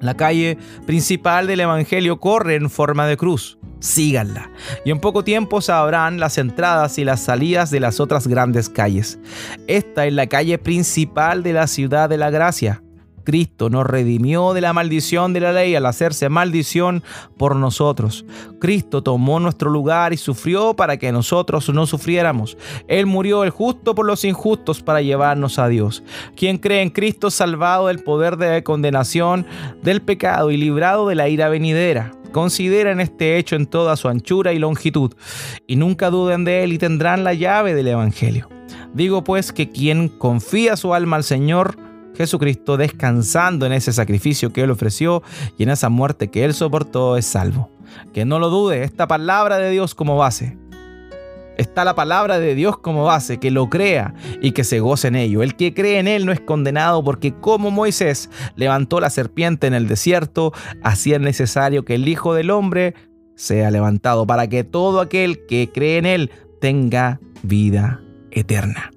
La 0.00 0.14
calle 0.14 0.58
principal 0.86 1.46
del 1.46 1.60
Evangelio 1.60 2.18
corre 2.18 2.54
en 2.54 2.70
forma 2.70 3.06
de 3.06 3.16
cruz 3.16 3.58
síganla. 3.80 4.50
Y 4.84 4.90
en 4.90 5.00
poco 5.00 5.24
tiempo 5.24 5.60
sabrán 5.60 6.20
las 6.20 6.38
entradas 6.38 6.98
y 6.98 7.04
las 7.04 7.20
salidas 7.20 7.70
de 7.70 7.80
las 7.80 7.98
otras 7.98 8.26
grandes 8.26 8.68
calles. 8.68 9.18
Esta 9.66 10.06
es 10.06 10.12
la 10.12 10.26
calle 10.26 10.58
principal 10.58 11.42
de 11.42 11.54
la 11.54 11.66
ciudad 11.66 12.08
de 12.08 12.18
la 12.18 12.30
gracia. 12.30 12.82
Cristo 13.30 13.70
nos 13.70 13.86
redimió 13.86 14.54
de 14.54 14.60
la 14.60 14.72
maldición 14.72 15.32
de 15.32 15.38
la 15.38 15.52
ley 15.52 15.76
al 15.76 15.86
hacerse 15.86 16.28
maldición 16.28 17.04
por 17.38 17.54
nosotros. 17.54 18.24
Cristo 18.58 19.04
tomó 19.04 19.38
nuestro 19.38 19.70
lugar 19.70 20.12
y 20.12 20.16
sufrió 20.16 20.74
para 20.74 20.96
que 20.96 21.12
nosotros 21.12 21.72
no 21.72 21.86
sufriéramos. 21.86 22.58
Él 22.88 23.06
murió 23.06 23.44
el 23.44 23.50
justo 23.50 23.94
por 23.94 24.04
los 24.04 24.24
injustos 24.24 24.82
para 24.82 25.00
llevarnos 25.00 25.60
a 25.60 25.68
Dios. 25.68 26.02
Quien 26.34 26.58
cree 26.58 26.82
en 26.82 26.90
Cristo 26.90 27.30
salvado 27.30 27.86
del 27.86 28.02
poder 28.02 28.36
de 28.36 28.64
condenación 28.64 29.46
del 29.80 30.02
pecado 30.02 30.50
y 30.50 30.56
librado 30.56 31.06
de 31.06 31.14
la 31.14 31.28
ira 31.28 31.48
venidera. 31.48 32.10
Consideren 32.32 32.98
este 32.98 33.38
hecho 33.38 33.54
en 33.54 33.66
toda 33.66 33.96
su 33.96 34.08
anchura 34.08 34.52
y 34.52 34.58
longitud, 34.58 35.12
y 35.68 35.76
nunca 35.76 36.10
duden 36.10 36.44
de 36.44 36.64
él 36.64 36.72
y 36.72 36.78
tendrán 36.78 37.22
la 37.22 37.34
llave 37.34 37.74
del 37.74 37.86
Evangelio. 37.86 38.48
Digo 38.92 39.22
pues 39.22 39.52
que 39.52 39.70
quien 39.70 40.08
confía 40.08 40.76
su 40.76 40.94
alma 40.94 41.14
al 41.14 41.22
Señor 41.22 41.89
Jesucristo, 42.16 42.76
descansando 42.76 43.66
en 43.66 43.72
ese 43.72 43.92
sacrificio 43.92 44.52
que 44.52 44.62
Él 44.62 44.70
ofreció 44.70 45.22
y 45.56 45.62
en 45.62 45.70
esa 45.70 45.88
muerte 45.88 46.28
que 46.28 46.44
Él 46.44 46.54
soportó, 46.54 47.16
es 47.16 47.26
salvo. 47.26 47.70
Que 48.12 48.24
no 48.24 48.38
lo 48.38 48.50
dude, 48.50 48.84
esta 48.84 49.08
palabra 49.08 49.58
de 49.58 49.70
Dios 49.70 49.94
como 49.94 50.16
base 50.16 50.56
está 51.60 51.84
la 51.84 51.94
palabra 51.94 52.38
de 52.38 52.54
Dios 52.54 52.78
como 52.78 53.04
base, 53.04 53.38
que 53.38 53.50
lo 53.50 53.68
crea 53.68 54.14
y 54.40 54.52
que 54.52 54.64
se 54.64 54.80
goce 54.80 55.08
en 55.08 55.16
ello. 55.16 55.42
El 55.42 55.56
que 55.56 55.74
cree 55.74 55.98
en 55.98 56.08
él 56.08 56.24
no 56.24 56.32
es 56.32 56.40
condenado 56.40 57.04
porque 57.04 57.34
como 57.34 57.70
Moisés 57.70 58.30
levantó 58.56 58.98
la 58.98 59.10
serpiente 59.10 59.66
en 59.66 59.74
el 59.74 59.86
desierto, 59.86 60.52
así 60.82 61.12
es 61.12 61.20
necesario 61.20 61.84
que 61.84 61.96
el 61.96 62.08
Hijo 62.08 62.34
del 62.34 62.50
Hombre 62.50 62.94
sea 63.34 63.70
levantado 63.70 64.26
para 64.26 64.48
que 64.48 64.64
todo 64.64 65.00
aquel 65.00 65.46
que 65.46 65.70
cree 65.72 65.98
en 65.98 66.06
él 66.06 66.30
tenga 66.60 67.20
vida 67.42 68.00
eterna. 68.32 68.90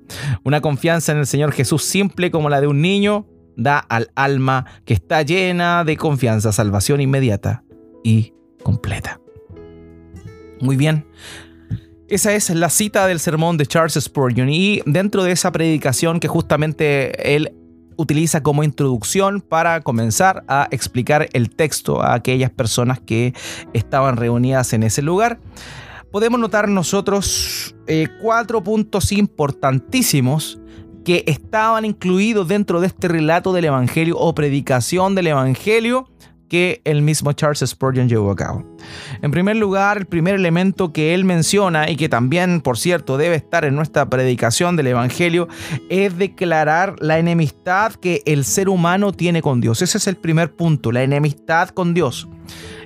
Una 0.43 0.61
confianza 0.61 1.11
en 1.11 1.19
el 1.19 1.27
Señor 1.27 1.51
Jesús 1.51 1.83
simple 1.83 2.31
como 2.31 2.49
la 2.49 2.61
de 2.61 2.67
un 2.67 2.81
niño 2.81 3.27
da 3.55 3.77
al 3.79 4.11
alma 4.15 4.65
que 4.85 4.93
está 4.93 5.21
llena 5.21 5.83
de 5.83 5.97
confianza 5.97 6.51
salvación 6.51 7.01
inmediata 7.01 7.63
y 8.03 8.33
completa. 8.63 9.19
Muy 10.59 10.75
bien, 10.75 11.05
esa 12.07 12.33
es 12.33 12.49
la 12.49 12.69
cita 12.69 13.07
del 13.07 13.19
sermón 13.19 13.57
de 13.57 13.65
Charles 13.65 13.93
Spurgeon 13.99 14.49
y 14.49 14.81
dentro 14.85 15.23
de 15.23 15.31
esa 15.31 15.51
predicación 15.51 16.19
que 16.19 16.27
justamente 16.27 17.35
él 17.35 17.53
utiliza 17.97 18.41
como 18.43 18.63
introducción 18.63 19.41
para 19.41 19.81
comenzar 19.81 20.43
a 20.47 20.67
explicar 20.71 21.27
el 21.33 21.49
texto 21.49 22.01
a 22.01 22.13
aquellas 22.13 22.49
personas 22.49 22.99
que 22.99 23.33
estaban 23.73 24.17
reunidas 24.17 24.73
en 24.73 24.83
ese 24.83 25.01
lugar, 25.01 25.39
podemos 26.13 26.39
notar 26.39 26.70
nosotros 26.70 27.75
eh, 27.88 28.08
cuatro 28.22 28.63
puntos 28.63 29.12
importantísimos 29.12 30.60
que 31.03 31.24
estaban 31.25 31.86
incluidos 31.86 32.48
dentro 32.48 32.79
de 32.79 32.88
este 32.88 33.08
relato 33.08 33.51
del 33.51 33.65
Evangelio 33.65 34.15
o 34.20 34.36
predicación 34.36 35.15
del 35.15 35.25
Evangelio 35.25 36.08
que 36.50 36.82
el 36.84 37.01
mismo 37.01 37.34
Charles 37.34 37.63
Spurgeon 37.65 38.08
llevó 38.08 38.29
a 38.29 38.36
cabo. 38.36 38.63
En 39.24 39.32
primer 39.32 39.55
lugar, 39.55 39.98
el 39.98 40.05
primer 40.05 40.36
elemento 40.36 40.93
que 40.93 41.15
él 41.15 41.25
menciona 41.25 41.89
y 41.89 41.96
que 41.96 42.10
también, 42.10 42.62
por 42.62 42.77
cierto, 42.77 43.17
debe 43.17 43.36
estar 43.36 43.65
en 43.65 43.74
nuestra 43.74 44.08
predicación 44.08 44.75
del 44.75 44.86
Evangelio 44.86 45.48
es 45.89 46.15
declarar 46.15 46.96
la 47.00 47.17
enemistad 47.17 47.93
que 47.96 48.22
el 48.27 48.46
ser 48.46 48.70
humano 48.70 49.13
tiene 49.13 49.41
con 49.41 49.62
Dios. 49.62 49.82
Ese 49.82 49.98
es 49.98 50.05
el 50.05 50.17
primer 50.17 50.55
punto, 50.55 50.91
la 50.91 51.01
enemistad 51.01 51.70
con 51.70 51.96
Dios. 51.96 52.29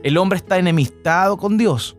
El 0.01 0.17
hombre 0.17 0.37
está 0.37 0.57
enemistado 0.57 1.35
con 1.35 1.57
Dios. 1.57 1.97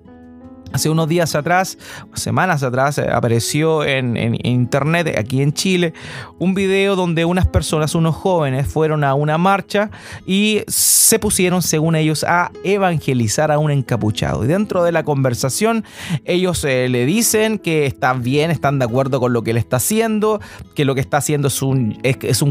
Hace 0.73 0.91
unos 0.91 1.09
días 1.09 1.35
atrás, 1.35 1.79
semanas 2.13 2.63
atrás, 2.63 2.99
eh, 2.99 3.09
apareció 3.11 3.85
en, 3.85 4.17
internet, 4.45 5.17
aquí 5.19 5.41
en 5.41 5.53
Chile, 5.53 5.95
un 6.39 6.55
video 6.55 6.95
donde 6.95 7.25
unas 7.25 7.47
personas, 7.47 7.95
unos 7.95 8.15
jóvenes, 8.15 8.67
fueron 8.67 9.03
a 9.03 9.15
una 9.15 9.39
marcha 9.39 9.91
y 10.27 10.63
se 10.69 11.19
pusieron, 11.19 11.63
según 11.63 11.97
ellos, 11.97 12.23
a 12.23 12.53
evangelizar 12.65 13.51
a 13.51 13.59
un 13.59 13.71
encapuchado. 13.71 14.45
Y 14.45 14.47
dentro 14.47 14.83
de 14.85 14.93
la 14.93 15.05
conversación, 15.05 15.85
ellos 16.27 16.63
eh, 16.65 16.89
le 16.91 17.07
dicen 17.07 17.59
que 17.59 17.87
están 17.87 18.23
bien, 18.23 18.51
están 18.51 18.79
de 18.79 18.85
acuerdo 18.85 19.21
con 19.21 19.33
lo 19.33 19.43
que 19.43 19.53
él 19.53 19.57
está 19.57 19.77
haciendo, 19.77 20.41
que 20.75 20.85
lo 20.85 20.95
que 20.95 21.01
está 21.01 21.17
haciendo 21.17 21.49
es 21.49 21.63
un, 21.63 21.99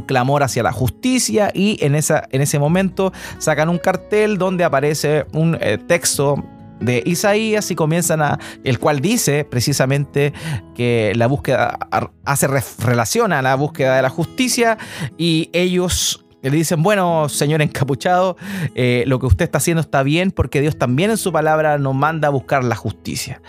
clamor 0.07 0.41
hacia 0.41 0.63
la 0.63 0.71
justicia 0.71 1.51
y 1.53 1.77
en 1.81 1.95
ese 1.95 2.59
momento 2.59 3.13
sacan 3.37 3.69
un 3.69 3.77
cartel 3.77 4.37
donde 4.37 4.63
aparece 4.63 5.25
un 5.33 5.57
eh, 5.59 5.77
texto 5.77 6.43
de 6.79 7.03
Isaías 7.05 7.69
y 7.71 7.75
comienzan 7.75 8.21
a, 8.21 8.39
el 8.63 8.79
cual 8.79 8.99
dice 8.99 9.45
precisamente 9.45 10.33
que 10.75 11.13
la 11.15 11.27
búsqueda 11.27 11.77
hace 12.25 12.47
relación 12.79 13.33
a 13.33 13.41
la 13.41 13.55
búsqueda 13.55 13.95
de 13.95 14.01
la 14.01 14.09
justicia 14.09 14.77
y 15.17 15.49
ellos 15.53 16.23
le 16.41 16.57
dicen, 16.57 16.83
bueno, 16.83 17.29
señor 17.29 17.61
encapuchado, 17.61 18.37
eh, 18.75 19.03
lo 19.07 19.19
que 19.19 19.25
usted 19.25 19.45
está 19.45 19.57
haciendo 19.57 19.81
está 19.81 20.03
bien 20.03 20.31
porque 20.31 20.61
Dios 20.61 20.77
también 20.77 21.11
en 21.11 21.17
su 21.17 21.31
palabra 21.31 21.77
nos 21.77 21.95
manda 21.95 22.27
a 22.27 22.31
buscar 22.31 22.63
la 22.63 22.75
justicia. 22.75 23.41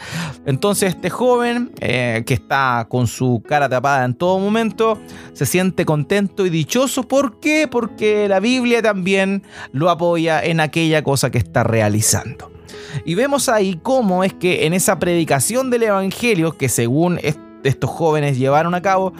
Entonces 0.47 0.95
este 0.95 1.11
joven, 1.11 1.71
eh, 1.81 2.25
que 2.27 2.35
está 2.35 2.87
con 2.89 3.07
su 3.07 3.43
cara 3.47 3.69
tapada 3.69 4.05
en 4.05 4.15
todo 4.15 4.39
momento, 4.39 4.99
se 5.33 5.47
siente 5.47 5.85
contento 5.85 6.47
y 6.47 6.51
dichoso. 6.51 7.07
¿Por 7.07 7.41
qué? 7.41 7.69
Porque 7.71 8.29
la 8.29 8.41
Biblia 8.41 8.83
también 8.83 9.43
lo 9.73 9.91
apoya 9.91 10.43
en 10.43 10.61
aquella 10.61 11.03
cosa 11.03 11.31
que 11.31 11.39
está 11.39 11.65
realizando. 11.65 12.58
Y 13.05 13.15
vemos 13.15 13.49
ahí 13.49 13.79
cómo 13.83 14.25
es 14.25 14.35
que 14.35 14.67
en 14.67 14.75
esa 14.75 14.99
predicación 14.99 15.71
del 15.71 15.85
Evangelio, 15.85 16.57
que 16.57 16.69
según 16.69 17.19
estos 17.65 17.91
jóvenes 17.91 18.39
llevaron 18.39 18.75
a 18.75 18.83
cabo, 18.83 19.13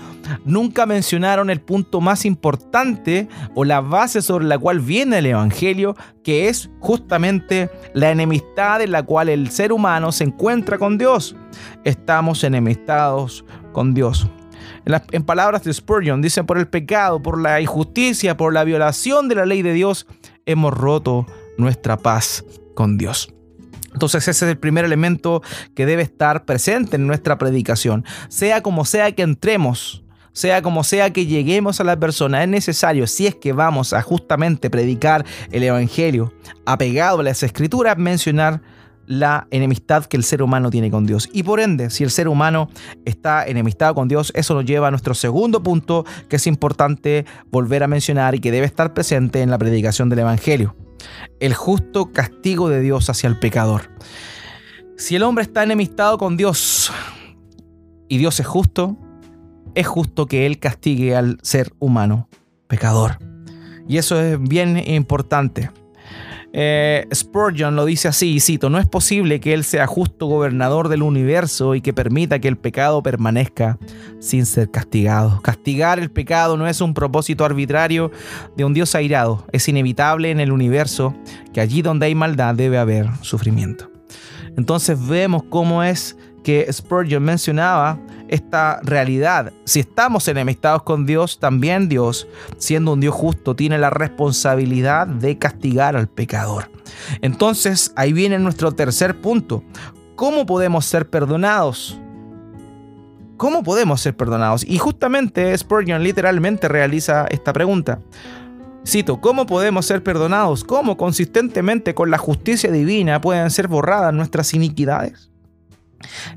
nunca 0.45 0.87
mencionaron 0.87 1.51
el 1.51 1.61
punto 1.61 2.01
más 2.01 2.25
importante 2.25 3.29
o 3.55 3.65
la 3.65 3.81
base 3.81 4.23
sobre 4.23 4.47
la 4.47 4.59
cual 4.59 4.81
viene 4.81 5.19
el 5.19 5.27
Evangelio, 5.27 5.97
que 6.23 6.49
es 6.49 6.71
justamente 6.81 7.71
la 7.95 8.11
enemistad 8.11 8.81
en 8.83 8.93
la 8.93 9.03
cual 9.03 9.29
el 9.29 9.51
ser 9.51 9.73
humano 9.73 10.13
se 10.13 10.25
encuentra 10.25 10.79
con 10.79 10.99
Dios. 10.99 11.37
Estamos 11.85 12.45
enemistados 12.45 13.45
con 13.73 13.95
Dios. 13.95 14.29
En, 15.13 15.23
palabras 15.25 15.65
de 15.65 15.73
Spurgeon, 15.73 16.23
dicen, 16.23 16.47
por 16.47 16.59
el 16.59 16.69
pecado, 16.69 17.21
por 17.23 17.41
la 17.41 17.61
injusticia, 17.61 18.37
por 18.37 18.55
la 18.55 18.65
violación 18.65 19.29
de 19.29 19.35
la 19.35 19.47
ley 19.47 19.63
de 19.63 19.75
Dios, 19.75 20.07
hemos 20.47 20.73
roto 20.73 21.27
nuestra 21.59 21.99
paz 21.99 22.45
con 22.75 22.97
Dios. 22.97 23.29
Entonces 23.93 24.29
ese 24.29 24.45
es 24.45 24.51
el 24.51 24.59
primer 24.59 24.85
elemento 24.85 25.43
que 25.75 25.87
debe 25.87 26.03
estar 26.03 26.45
presente 26.45 26.97
en 26.97 27.07
nuestra 27.07 27.39
predicación. 27.39 28.05
Sea 28.29 28.63
como 28.63 28.85
sea 28.85 29.13
que 29.13 29.23
entremos, 29.23 30.05
sea 30.33 30.63
como 30.63 30.85
sea 30.85 31.13
que 31.13 31.27
lleguemos 31.27 31.81
a 31.81 31.85
la 31.85 31.99
persona, 31.99 32.43
es 32.43 32.49
necesario, 32.49 33.07
si 33.07 33.27
es 33.27 33.35
que 33.35 33.53
vamos 33.53 33.93
a 33.93 34.03
justamente 34.03 34.71
predicar 34.71 35.25
el 35.51 35.65
Evangelio 35.65 36.33
apegado 36.65 37.21
a 37.21 37.23
las 37.25 37.43
escrituras, 37.43 37.99
mencionar 37.99 38.61
la 39.07 39.49
enemistad 39.51 40.05
que 40.05 40.19
el 40.19 40.23
ser 40.23 40.43
humano 40.43 40.71
tiene 40.71 40.91
con 40.91 41.07
Dios. 41.07 41.29
Y 41.33 41.43
por 41.43 41.61
ende, 41.61 41.91
si 41.91 42.05
el 42.05 42.11
ser 42.11 42.29
humano 42.29 42.69
está 43.07 43.45
enemistado 43.47 43.95
con 43.95 44.07
Dios, 44.07 44.31
eso 44.37 44.55
nos 44.55 44.67
lleva 44.67 44.89
a 44.89 44.91
nuestro 44.91 45.15
segundo 45.15 45.63
punto 45.63 46.05
que 46.29 46.37
es 46.37 46.47
importante 46.47 47.25
volver 47.51 47.83
a 47.83 47.89
mencionar 47.89 48.35
y 48.35 48.41
que 48.41 48.53
debe 48.53 48.67
estar 48.67 48.93
presente 48.93 49.41
en 49.41 49.51
la 49.51 49.59
predicación 49.59 50.11
del 50.11 50.21
Evangelio 50.21 50.77
el 51.41 51.55
justo 51.55 52.13
castigo 52.13 52.69
de 52.69 52.81
Dios 52.81 53.11
hacia 53.11 53.29
el 53.29 53.39
pecador. 53.39 53.91
Si 54.97 55.17
el 55.17 55.23
hombre 55.23 55.45
está 55.45 55.63
enemistado 55.63 56.19
con 56.19 56.37
Dios 56.37 56.91
y 58.09 58.19
Dios 58.19 58.41
es 58.41 58.47
justo, 58.47 58.97
es 59.75 59.87
justo 59.87 60.27
que 60.27 60.47
Él 60.47 60.59
castigue 60.59 61.15
al 61.15 61.39
ser 61.43 61.73
humano 61.79 62.29
pecador. 62.67 63.19
Y 63.87 63.99
eso 63.99 64.21
es 64.21 64.41
bien 64.41 64.77
importante. 64.91 65.71
Eh, 66.53 67.07
Spurgeon 67.15 67.77
lo 67.77 67.85
dice 67.85 68.09
así, 68.09 68.35
y 68.35 68.41
cito, 68.41 68.71
no 68.71 68.79
es 68.79 68.87
posible 68.87 69.39
que 69.41 69.53
Él 69.53 69.65
sea 69.65 69.87
justo 69.87 70.27
gobernador 70.27 70.89
del 70.89 71.03
universo 71.03 71.75
y 71.75 71.81
que 71.81 71.93
permita 71.93 72.39
que 72.39 72.49
el 72.49 72.57
pecado 72.57 73.03
permanezca 73.03 73.79
sin 74.19 74.47
ser 74.47 74.71
castigado. 74.71 75.41
Castigar 75.43 75.99
el 75.99 76.11
pecado 76.11 76.57
no 76.57 76.67
es 76.67 76.81
un 76.81 76.95
propósito 76.95 77.45
arbitrario 77.45 78.11
de 78.57 78.65
un 78.65 78.73
Dios 78.73 78.95
airado, 78.95 79.47
es 79.53 79.69
inevitable 79.69 80.31
en 80.31 80.41
el 80.41 80.53
universo 80.53 81.15
que 81.53 81.61
allí 81.61 81.83
donde 81.83 82.07
hay 82.07 82.15
maldad 82.15 82.55
debe 82.55 82.79
haber 82.79 83.09
sufrimiento. 83.21 83.91
Entonces 84.57 85.07
vemos 85.07 85.45
cómo 85.49 85.85
es 85.85 86.17
que 86.43 86.71
Spurgeon 86.73 87.23
mencionaba 87.23 87.99
esta 88.29 88.81
realidad. 88.83 89.53
Si 89.65 89.81
estamos 89.81 90.29
enemistados 90.29 90.83
con 90.83 91.07
Dios, 91.07 91.39
también 91.39 91.89
Dios, 91.89 92.29
siendo 92.59 92.93
un 92.93 93.01
Dios 93.01 93.15
justo, 93.15 93.57
tiene 93.57 93.79
la 93.79 93.91
responsabilidad 93.91 95.07
de 95.07 95.39
castigar 95.39 95.97
al 95.97 96.09
pecador. 96.09 96.71
Entonces, 97.23 97.93
ahí 97.97 98.13
viene 98.13 98.39
nuestro 98.39 98.73
tercer 98.73 99.21
punto. 99.21 99.63
¿Cómo 100.17 100.47
podemos 100.47 100.85
ser 100.85 101.09
perdonados? 101.09 101.99
¿Cómo 103.37 103.63
podemos 103.63 104.01
ser 104.01 104.17
perdonados? 104.17 104.65
Y 104.65 104.79
justamente 104.79 105.57
Spurgeon 105.57 106.03
literalmente 106.03 106.67
realiza 106.67 107.27
esta 107.31 107.53
pregunta. 107.53 108.01
Cito, 108.85 109.21
¿cómo 109.21 109.47
podemos 109.47 109.87
ser 109.87 110.03
perdonados? 110.03 110.65
¿Cómo 110.65 110.97
consistentemente 110.97 111.95
con 111.95 112.11
la 112.11 112.19
justicia 112.19 112.73
divina 112.73 113.21
pueden 113.21 113.51
ser 113.51 113.69
borradas 113.69 114.13
nuestras 114.15 114.55
iniquidades? 114.55 115.28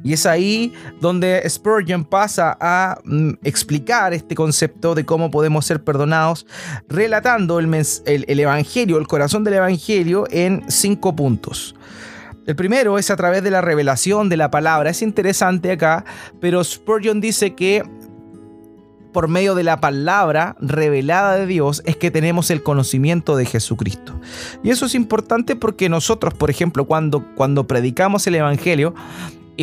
Y 0.03 0.13
es 0.13 0.25
ahí 0.25 0.74
donde 1.00 1.48
Spurgeon 1.48 2.03
pasa 2.03 2.58
a 2.60 3.00
mm, 3.03 3.32
explicar 3.44 4.13
este 4.13 4.36
concepto 4.36 4.96
de 4.96 5.06
cómo 5.06 5.32
podemos 5.32 5.65
ser 5.65 5.84
perdonados, 5.84 6.45
relatando 6.88 7.60
el, 7.60 7.71
el, 8.06 8.39
Evangelio, 8.39 8.97
el 8.97 9.08
corazón 9.08 9.43
del 9.43 9.56
Evangelio 9.56 10.26
en 10.32 10.63
cinco 10.67 11.15
puntos. 11.15 11.76
El 12.47 12.56
primero 12.56 12.97
es 12.97 13.12
a 13.12 13.15
través 13.15 13.43
de 13.43 13.52
la 13.52 13.62
revelación 13.62 14.28
de 14.28 14.38
la 14.38 14.50
palabra. 14.50 14.89
Es 14.89 15.02
interesante 15.04 15.71
acá, 15.71 16.04
pero 16.39 16.63
Spurgeon 16.63 17.21
dice 17.21 17.54
que 17.54 17.84
por 19.13 19.28
medio 19.28 19.56
de 19.56 19.63
la 19.63 19.80
palabra 19.80 20.56
revelada 20.60 21.36
de 21.36 21.45
Dios 21.45 21.84
es 21.86 21.97
que 21.97 22.12
tenemos 22.12 22.50
el 22.50 22.63
conocimiento 22.63 23.36
de 23.36 23.45
Jesucristo. 23.45 24.19
Y 24.63 24.69
eso 24.69 24.86
es 24.86 24.95
importante 24.95 25.56
porque 25.56 25.89
nosotros, 25.89 26.34
por 26.34 26.50
ejemplo, 26.50 26.86
cuando, 26.86 27.26
cuando 27.36 27.67
predicamos 27.67 28.26
el 28.28 28.36
Evangelio, 28.36 28.95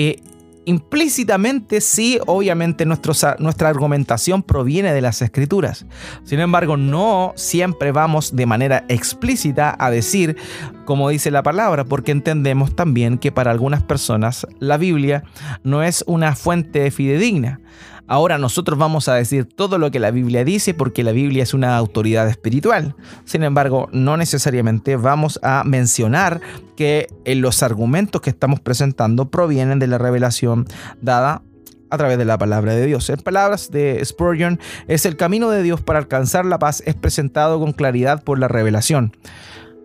eh, 0.01 0.23
implícitamente 0.65 1.81
sí, 1.81 2.21
obviamente 2.27 2.87
nuestra 2.87 3.69
argumentación 3.69 4.45
proviene 4.45 4.93
de 4.93 5.01
las 5.01 5.23
escrituras. 5.23 5.87
Sin 6.23 6.39
embargo, 6.39 6.77
no 6.77 7.33
siempre 7.35 7.91
vamos 7.91 8.37
de 8.37 8.47
manera 8.47 8.85
explícita 8.89 9.75
a 9.77 9.91
decir 9.91 10.37
como 10.85 11.09
dice 11.09 11.33
la 11.33 11.43
palabra, 11.43 11.85
porque 11.85 12.13
entendemos 12.13 12.77
también 12.77 13.19
que 13.19 13.33
para 13.33 13.51
algunas 13.51 13.83
personas 13.83 14.47
la 14.61 14.77
Biblia 14.77 15.25
no 15.65 15.83
es 15.83 16.05
una 16.07 16.37
fuente 16.37 16.91
fidedigna. 16.91 17.61
Ahora 18.09 18.39
nosotros 18.39 18.79
vamos 18.79 19.09
a 19.09 19.15
decir 19.15 19.45
todo 19.45 19.79
lo 19.79 19.91
que 19.91 20.01
la 20.01 20.11
Biblia 20.11 20.43
dice 20.43 20.73
porque 20.73 21.05
la 21.05 21.13
Biblia 21.13 21.43
es 21.43 21.53
una 21.53 21.77
autoridad 21.77 22.27
espiritual. 22.29 22.97
Sin 23.25 23.43
embargo, 23.43 23.89
no 23.93 24.17
necesariamente 24.17 24.97
vamos 24.97 25.39
a 25.43 25.63
mencionar 25.65 26.41
que 26.75 27.09
los 27.27 27.63
argumentos 27.63 28.23
que 28.23 28.31
estamos 28.31 28.61
presentando 28.61 29.31
provienen 29.31 29.79
de 29.79 29.87
la 29.89 29.99
revelación 29.99 30.67
dada 31.03 31.43
a 31.91 31.99
través 31.99 32.19
de 32.19 32.25
la 32.25 32.39
palabra 32.39 32.75
de 32.75 32.87
Dios. 32.87 33.09
En 33.11 33.19
palabras 33.19 33.71
de 33.71 34.03
Spurgeon, 34.05 34.59
es 34.87 35.07
el 35.07 35.17
camino 35.17 35.51
de 35.51 35.63
Dios 35.63 35.81
para 35.81 35.99
alcanzar 35.99 36.45
la 36.45 36.59
paz 36.59 36.83
es 36.87 36.95
presentado 36.95 37.61
con 37.61 37.73
claridad 37.73 38.23
por 38.23 38.39
la 38.39 38.49
revelación. 38.49 39.13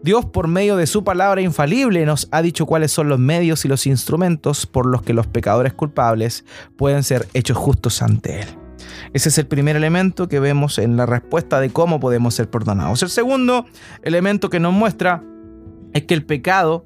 Dios 0.04 0.26
por 0.26 0.50
medio 0.50 0.76
de 0.76 0.86
su 0.86 1.06
palabra 1.06 1.40
infalible 1.40 2.06
nos 2.06 2.28
ha 2.32 2.42
dicho 2.42 2.66
cuáles 2.66 2.92
son 2.92 3.08
los 3.08 3.20
medios 3.20 3.64
y 3.64 3.70
los 3.70 3.88
instrumentos 3.88 4.66
por 4.66 4.86
los 4.86 5.02
que 5.02 5.14
los 5.14 5.28
pecadores 5.28 5.72
culpables 5.72 6.44
pueden 6.76 7.04
ser 7.04 7.30
hechos 7.34 7.56
justos 7.56 8.02
ante 8.02 8.42
Él. 8.42 8.48
Ese 9.14 9.30
es 9.30 9.38
el 9.38 9.48
primer 9.48 9.78
elemento 9.78 10.28
que 10.28 10.42
vemos 10.42 10.78
en 10.78 10.98
la 10.98 11.06
respuesta 11.06 11.62
de 11.62 11.70
cómo 11.70 12.02
podemos 12.02 12.36
ser 12.36 12.50
perdonados. 12.50 13.02
El 13.02 13.10
segundo 13.10 13.66
elemento 14.02 14.50
que 14.50 14.60
nos 14.60 14.74
muestra 14.74 15.24
es 15.94 16.04
que 16.04 16.14
el 16.16 16.26
pecado 16.26 16.86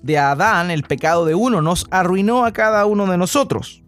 de 0.00 0.18
Adán, 0.18 0.70
el 0.70 0.84
pecado 0.84 1.24
de 1.26 1.34
uno, 1.34 1.62
nos 1.62 1.88
arruinó 1.90 2.44
a 2.44 2.52
cada 2.52 2.86
uno 2.86 3.10
de 3.10 3.18
nosotros. 3.18 3.82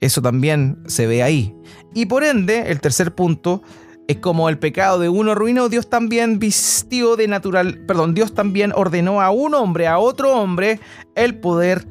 Eso 0.00 0.20
también 0.20 0.82
se 0.86 1.06
ve 1.06 1.22
ahí. 1.22 1.54
Y 1.94 2.04
por 2.04 2.22
ende, 2.22 2.70
el 2.70 2.82
tercer 2.82 3.14
punto 3.14 3.62
es 4.08 4.16
como 4.16 4.48
el 4.48 4.58
pecado 4.58 4.98
de 4.98 5.10
uno 5.10 5.32
arruinó, 5.32 5.68
Dios 5.68 5.88
también 5.90 6.38
vistió 6.38 7.14
de 7.14 7.28
natural, 7.28 7.80
perdón, 7.86 8.14
Dios 8.14 8.32
también 8.32 8.72
ordenó 8.74 9.20
a 9.20 9.30
un 9.30 9.54
hombre, 9.54 9.86
a 9.86 9.98
otro 9.98 10.34
hombre, 10.34 10.80
el 11.14 11.38
poder 11.38 11.86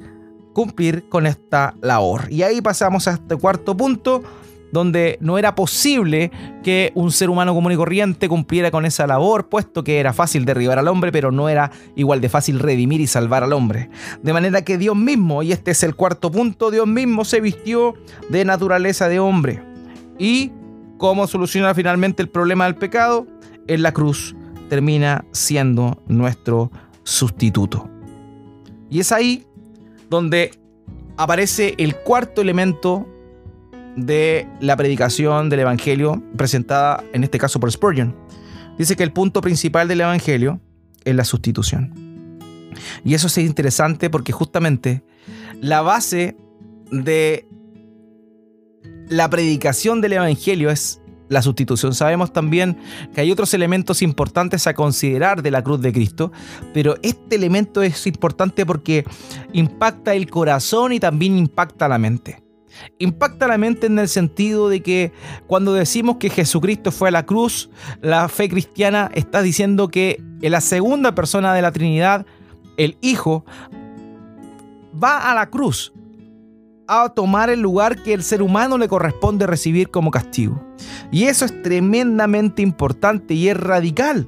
cumplir 0.51 1.07
con 1.09 1.27
esta 1.27 1.75
labor. 1.79 2.23
Y 2.31 2.41
ahí 2.41 2.59
pasamos 2.59 3.07
a 3.07 3.11
este 3.11 3.35
cuarto 3.35 3.77
punto, 3.77 4.23
donde 4.71 5.19
no 5.21 5.37
era 5.37 5.53
posible 5.53 6.31
que 6.63 6.91
un 6.95 7.11
ser 7.11 7.29
humano 7.29 7.53
común 7.53 7.71
y 7.71 7.75
corriente 7.75 8.27
cumpliera 8.27 8.71
con 8.71 8.83
esa 8.83 9.05
labor, 9.05 9.47
puesto 9.47 9.83
que 9.83 9.99
era 9.99 10.11
fácil 10.11 10.43
derribar 10.43 10.79
al 10.79 10.87
hombre, 10.87 11.11
pero 11.11 11.31
no 11.31 11.49
era 11.49 11.71
igual 11.95 12.19
de 12.19 12.29
fácil 12.29 12.57
redimir 12.57 12.99
y 12.99 13.05
salvar 13.05 13.43
al 13.43 13.53
hombre. 13.53 13.91
De 14.23 14.33
manera 14.33 14.63
que 14.63 14.79
Dios 14.79 14.95
mismo, 14.95 15.43
y 15.43 15.51
este 15.51 15.69
es 15.69 15.83
el 15.83 15.95
cuarto 15.95 16.31
punto, 16.31 16.71
Dios 16.71 16.87
mismo 16.87 17.25
se 17.25 17.41
vistió 17.41 17.93
de 18.29 18.43
naturaleza 18.43 19.07
de 19.07 19.19
hombre. 19.19 19.61
Y 20.17 20.51
¿Cómo 20.97 21.27
solucionar 21.27 21.75
finalmente 21.75 22.23
el 22.23 22.29
problema 22.29 22.65
del 22.65 22.75
pecado? 22.75 23.27
En 23.67 23.83
la 23.83 23.91
cruz 23.91 24.35
termina 24.67 25.25
siendo 25.31 26.01
nuestro 26.07 26.71
sustituto. 27.03 27.89
Y 28.89 28.99
es 28.99 29.11
ahí 29.11 29.45
donde 30.09 30.51
aparece 31.17 31.75
el 31.77 31.95
cuarto 31.97 32.41
elemento 32.41 33.07
de 33.95 34.47
la 34.59 34.75
predicación 34.75 35.49
del 35.49 35.59
Evangelio 35.61 36.23
presentada 36.35 37.03
en 37.13 37.23
este 37.23 37.37
caso 37.37 37.59
por 37.59 37.71
Spurgeon. 37.71 38.15
Dice 38.77 38.95
que 38.95 39.03
el 39.03 39.11
punto 39.11 39.41
principal 39.41 39.87
del 39.87 40.01
Evangelio 40.01 40.61
es 41.03 41.15
la 41.15 41.25
sustitución. 41.25 41.93
Y 43.03 43.13
eso 43.13 43.27
es 43.27 43.37
interesante 43.37 44.09
porque 44.09 44.31
justamente 44.31 45.03
la 45.61 45.81
base 45.81 46.37
de 46.91 47.47
la 49.09 49.29
predicación 49.29 50.01
del 50.01 50.13
Evangelio 50.13 50.69
es 50.69 51.01
la 51.29 51.41
sustitución. 51.41 51.93
Sabemos 51.93 52.31
también 52.31 52.77
que 53.13 53.21
hay 53.21 53.31
otros 53.31 53.53
elementos 53.53 54.01
importantes 54.01 54.67
a 54.67 54.73
considerar 54.73 55.41
de 55.41 55.51
la 55.51 55.63
cruz 55.63 55.81
de 55.81 55.91
Cristo, 55.93 56.31
pero 56.73 56.95
este 57.01 57.35
elemento 57.35 57.81
es 57.83 58.07
importante 58.07 58.65
porque 58.65 59.05
impacta 59.53 60.13
el 60.13 60.29
corazón 60.29 60.93
y 60.93 60.99
también 60.99 61.37
impacta 61.37 61.87
la 61.87 61.97
mente. 61.97 62.43
Impacta 62.99 63.47
la 63.47 63.57
mente 63.57 63.87
en 63.87 63.97
el 63.97 64.07
sentido 64.07 64.69
de 64.69 64.81
que 64.81 65.11
cuando 65.47 65.73
decimos 65.73 66.17
que 66.17 66.29
Jesucristo 66.29 66.91
fue 66.91 67.09
a 67.09 67.11
la 67.11 67.25
cruz, 67.25 67.69
la 68.01 68.29
fe 68.29 68.49
cristiana 68.49 69.09
está 69.15 69.41
diciendo 69.41 69.87
que 69.87 70.21
en 70.41 70.51
la 70.51 70.61
segunda 70.61 71.15
persona 71.15 71.53
de 71.53 71.63
la 71.63 71.71
Trinidad, 71.71 72.25
el 72.77 72.97
Hijo, 73.01 73.45
va 75.01 75.31
a 75.31 75.35
la 75.35 75.49
cruz 75.49 75.91
a 76.87 77.09
tomar 77.09 77.49
el 77.49 77.61
lugar 77.61 78.01
que 78.01 78.13
el 78.13 78.23
ser 78.23 78.41
humano 78.41 78.77
le 78.77 78.87
corresponde 78.87 79.47
recibir 79.47 79.89
como 79.89 80.11
castigo. 80.11 80.63
Y 81.11 81.25
eso 81.25 81.45
es 81.45 81.61
tremendamente 81.61 82.61
importante 82.61 83.33
y 83.33 83.49
es 83.49 83.57
radical. 83.57 84.27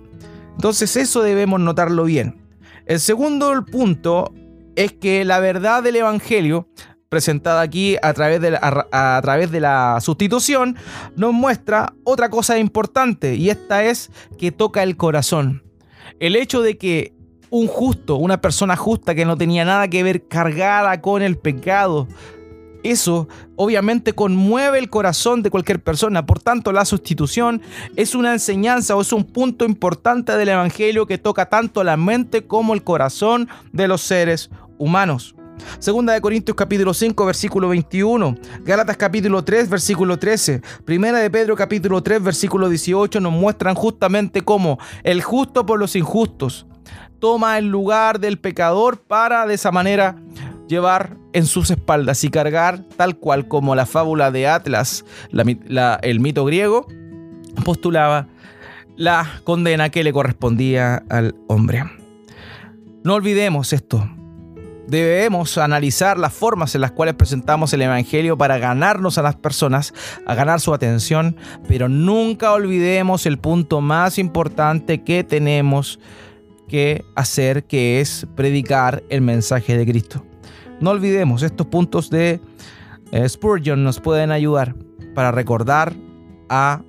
Entonces 0.51 0.95
eso 0.97 1.21
debemos 1.21 1.59
notarlo 1.59 2.03
bien. 2.03 2.41
El 2.85 2.99
segundo 2.99 3.63
punto 3.65 4.33
es 4.75 4.93
que 4.93 5.23
la 5.25 5.39
verdad 5.39 5.83
del 5.83 5.97
Evangelio, 5.97 6.67
presentada 7.07 7.61
aquí 7.61 7.97
a 8.01 8.13
través 8.13 8.41
de 8.41 8.51
la, 8.51 8.87
a 8.91 9.21
través 9.21 9.51
de 9.51 9.59
la 9.59 9.99
sustitución, 10.01 10.75
nos 11.15 11.33
muestra 11.33 11.93
otra 12.03 12.29
cosa 12.29 12.57
importante 12.59 13.35
y 13.35 13.49
esta 13.49 13.83
es 13.83 14.11
que 14.37 14.51
toca 14.51 14.83
el 14.83 14.97
corazón. 14.97 15.63
El 16.19 16.35
hecho 16.35 16.61
de 16.61 16.77
que 16.77 17.13
un 17.49 17.67
justo, 17.67 18.15
una 18.15 18.41
persona 18.41 18.75
justa 18.75 19.15
que 19.15 19.25
no 19.25 19.37
tenía 19.37 19.65
nada 19.65 19.87
que 19.87 20.03
ver 20.03 20.27
cargada 20.27 21.01
con 21.01 21.21
el 21.21 21.37
pecado, 21.37 22.07
eso 22.83 23.27
obviamente 23.55 24.13
conmueve 24.13 24.79
el 24.79 24.89
corazón 24.89 25.43
de 25.43 25.49
cualquier 25.49 25.81
persona. 25.81 26.25
Por 26.25 26.39
tanto, 26.39 26.71
la 26.71 26.85
sustitución 26.85 27.61
es 27.95 28.15
una 28.15 28.33
enseñanza 28.33 28.95
o 28.95 29.01
es 29.01 29.11
un 29.11 29.23
punto 29.23 29.65
importante 29.65 30.35
del 30.37 30.49
Evangelio 30.49 31.05
que 31.05 31.17
toca 31.17 31.47
tanto 31.47 31.83
la 31.83 31.97
mente 31.97 32.45
como 32.45 32.73
el 32.73 32.83
corazón 32.83 33.49
de 33.71 33.87
los 33.87 34.01
seres 34.01 34.49
humanos. 34.77 35.35
Segunda 35.79 36.13
de 36.13 36.21
Corintios 36.21 36.55
capítulo 36.55 36.93
5 36.93 37.25
versículo 37.25 37.69
21, 37.69 38.37
Gálatas 38.63 38.97
capítulo 38.97 39.43
3 39.43 39.69
versículo 39.69 40.17
13, 40.17 40.61
Primera 40.85 41.19
de 41.19 41.29
Pedro 41.29 41.55
capítulo 41.55 42.01
3 42.01 42.23
versículo 42.23 42.69
18 42.69 43.19
nos 43.19 43.33
muestran 43.33 43.75
justamente 43.75 44.41
cómo 44.41 44.79
el 45.03 45.21
justo 45.21 45.65
por 45.65 45.77
los 45.77 45.97
injustos 45.97 46.65
toma 47.19 47.57
el 47.57 47.67
lugar 47.67 48.19
del 48.19 48.39
pecador 48.39 49.01
para 49.01 49.45
de 49.45 49.55
esa 49.55 49.71
manera 49.71 50.15
llevar 50.69 51.17
en 51.33 51.45
sus 51.45 51.71
espaldas 51.71 52.23
y 52.23 52.29
cargar 52.29 52.83
tal 52.95 53.17
cual 53.17 53.47
como 53.47 53.75
la 53.75 53.85
fábula 53.85 54.31
de 54.31 54.47
Atlas, 54.47 55.03
el 56.01 56.19
mito 56.19 56.45
griego, 56.45 56.87
postulaba 57.65 58.27
la 58.95 59.41
condena 59.43 59.89
que 59.89 60.03
le 60.03 60.13
correspondía 60.13 61.03
al 61.09 61.35
hombre. 61.47 61.83
No 63.03 63.15
olvidemos 63.15 63.73
esto. 63.73 64.07
Debemos 64.87 65.57
analizar 65.57 66.17
las 66.17 66.33
formas 66.33 66.73
en 66.75 66.81
las 66.81 66.91
cuales 66.91 67.15
presentamos 67.15 67.73
el 67.73 67.81
Evangelio 67.81 68.37
para 68.37 68.57
ganarnos 68.57 69.17
a 69.17 69.21
las 69.21 69.35
personas, 69.35 69.93
a 70.25 70.33
ganar 70.33 70.59
su 70.59 70.73
atención, 70.73 71.35
pero 71.67 71.89
nunca 71.89 72.51
olvidemos 72.53 73.25
el 73.25 73.37
punto 73.37 73.81
más 73.81 74.17
importante 74.17 75.03
que 75.03 75.23
tenemos 75.23 75.99
que 76.67 77.03
hacer, 77.15 77.65
que 77.65 78.01
es 78.01 78.27
predicar 78.35 79.03
el 79.09 79.21
mensaje 79.21 79.77
de 79.77 79.85
Cristo. 79.85 80.25
No 80.81 80.91
olvidemos, 80.91 81.43
estos 81.43 81.67
puntos 81.67 82.09
de 82.09 82.39
eh, 83.11 83.27
Spurgeon 83.27 83.83
nos 83.83 83.99
pueden 83.99 84.31
ayudar 84.31 84.75
para 85.13 85.31
recordar 85.31 85.93
a 86.47 86.81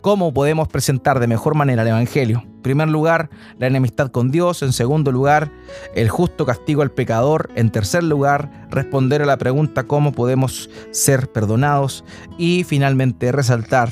cómo 0.00 0.32
podemos 0.32 0.68
presentar 0.68 1.20
de 1.20 1.26
mejor 1.26 1.54
manera 1.54 1.82
el 1.82 1.88
Evangelio. 1.88 2.42
En 2.44 2.62
primer 2.62 2.88
lugar, 2.88 3.28
la 3.58 3.66
enemistad 3.66 4.10
con 4.10 4.30
Dios. 4.30 4.62
En 4.62 4.72
segundo 4.72 5.12
lugar, 5.12 5.50
el 5.94 6.08
justo 6.08 6.46
castigo 6.46 6.82
al 6.82 6.90
pecador. 6.90 7.50
En 7.54 7.70
tercer 7.70 8.02
lugar, 8.02 8.68
responder 8.70 9.22
a 9.22 9.26
la 9.26 9.36
pregunta 9.36 9.84
cómo 9.84 10.12
podemos 10.12 10.70
ser 10.90 11.30
perdonados. 11.30 12.04
Y 12.38 12.64
finalmente, 12.64 13.32
resaltar 13.32 13.90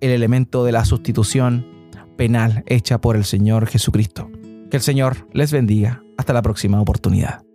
el 0.00 0.10
elemento 0.10 0.64
de 0.64 0.72
la 0.72 0.84
sustitución 0.84 1.66
penal 2.16 2.64
hecha 2.66 3.00
por 3.00 3.14
el 3.14 3.24
Señor 3.24 3.66
Jesucristo. 3.66 4.30
Que 4.70 4.78
el 4.78 4.82
Señor 4.82 5.28
les 5.32 5.52
bendiga. 5.52 6.02
Hasta 6.16 6.32
la 6.32 6.42
próxima 6.42 6.80
oportunidad. 6.80 7.47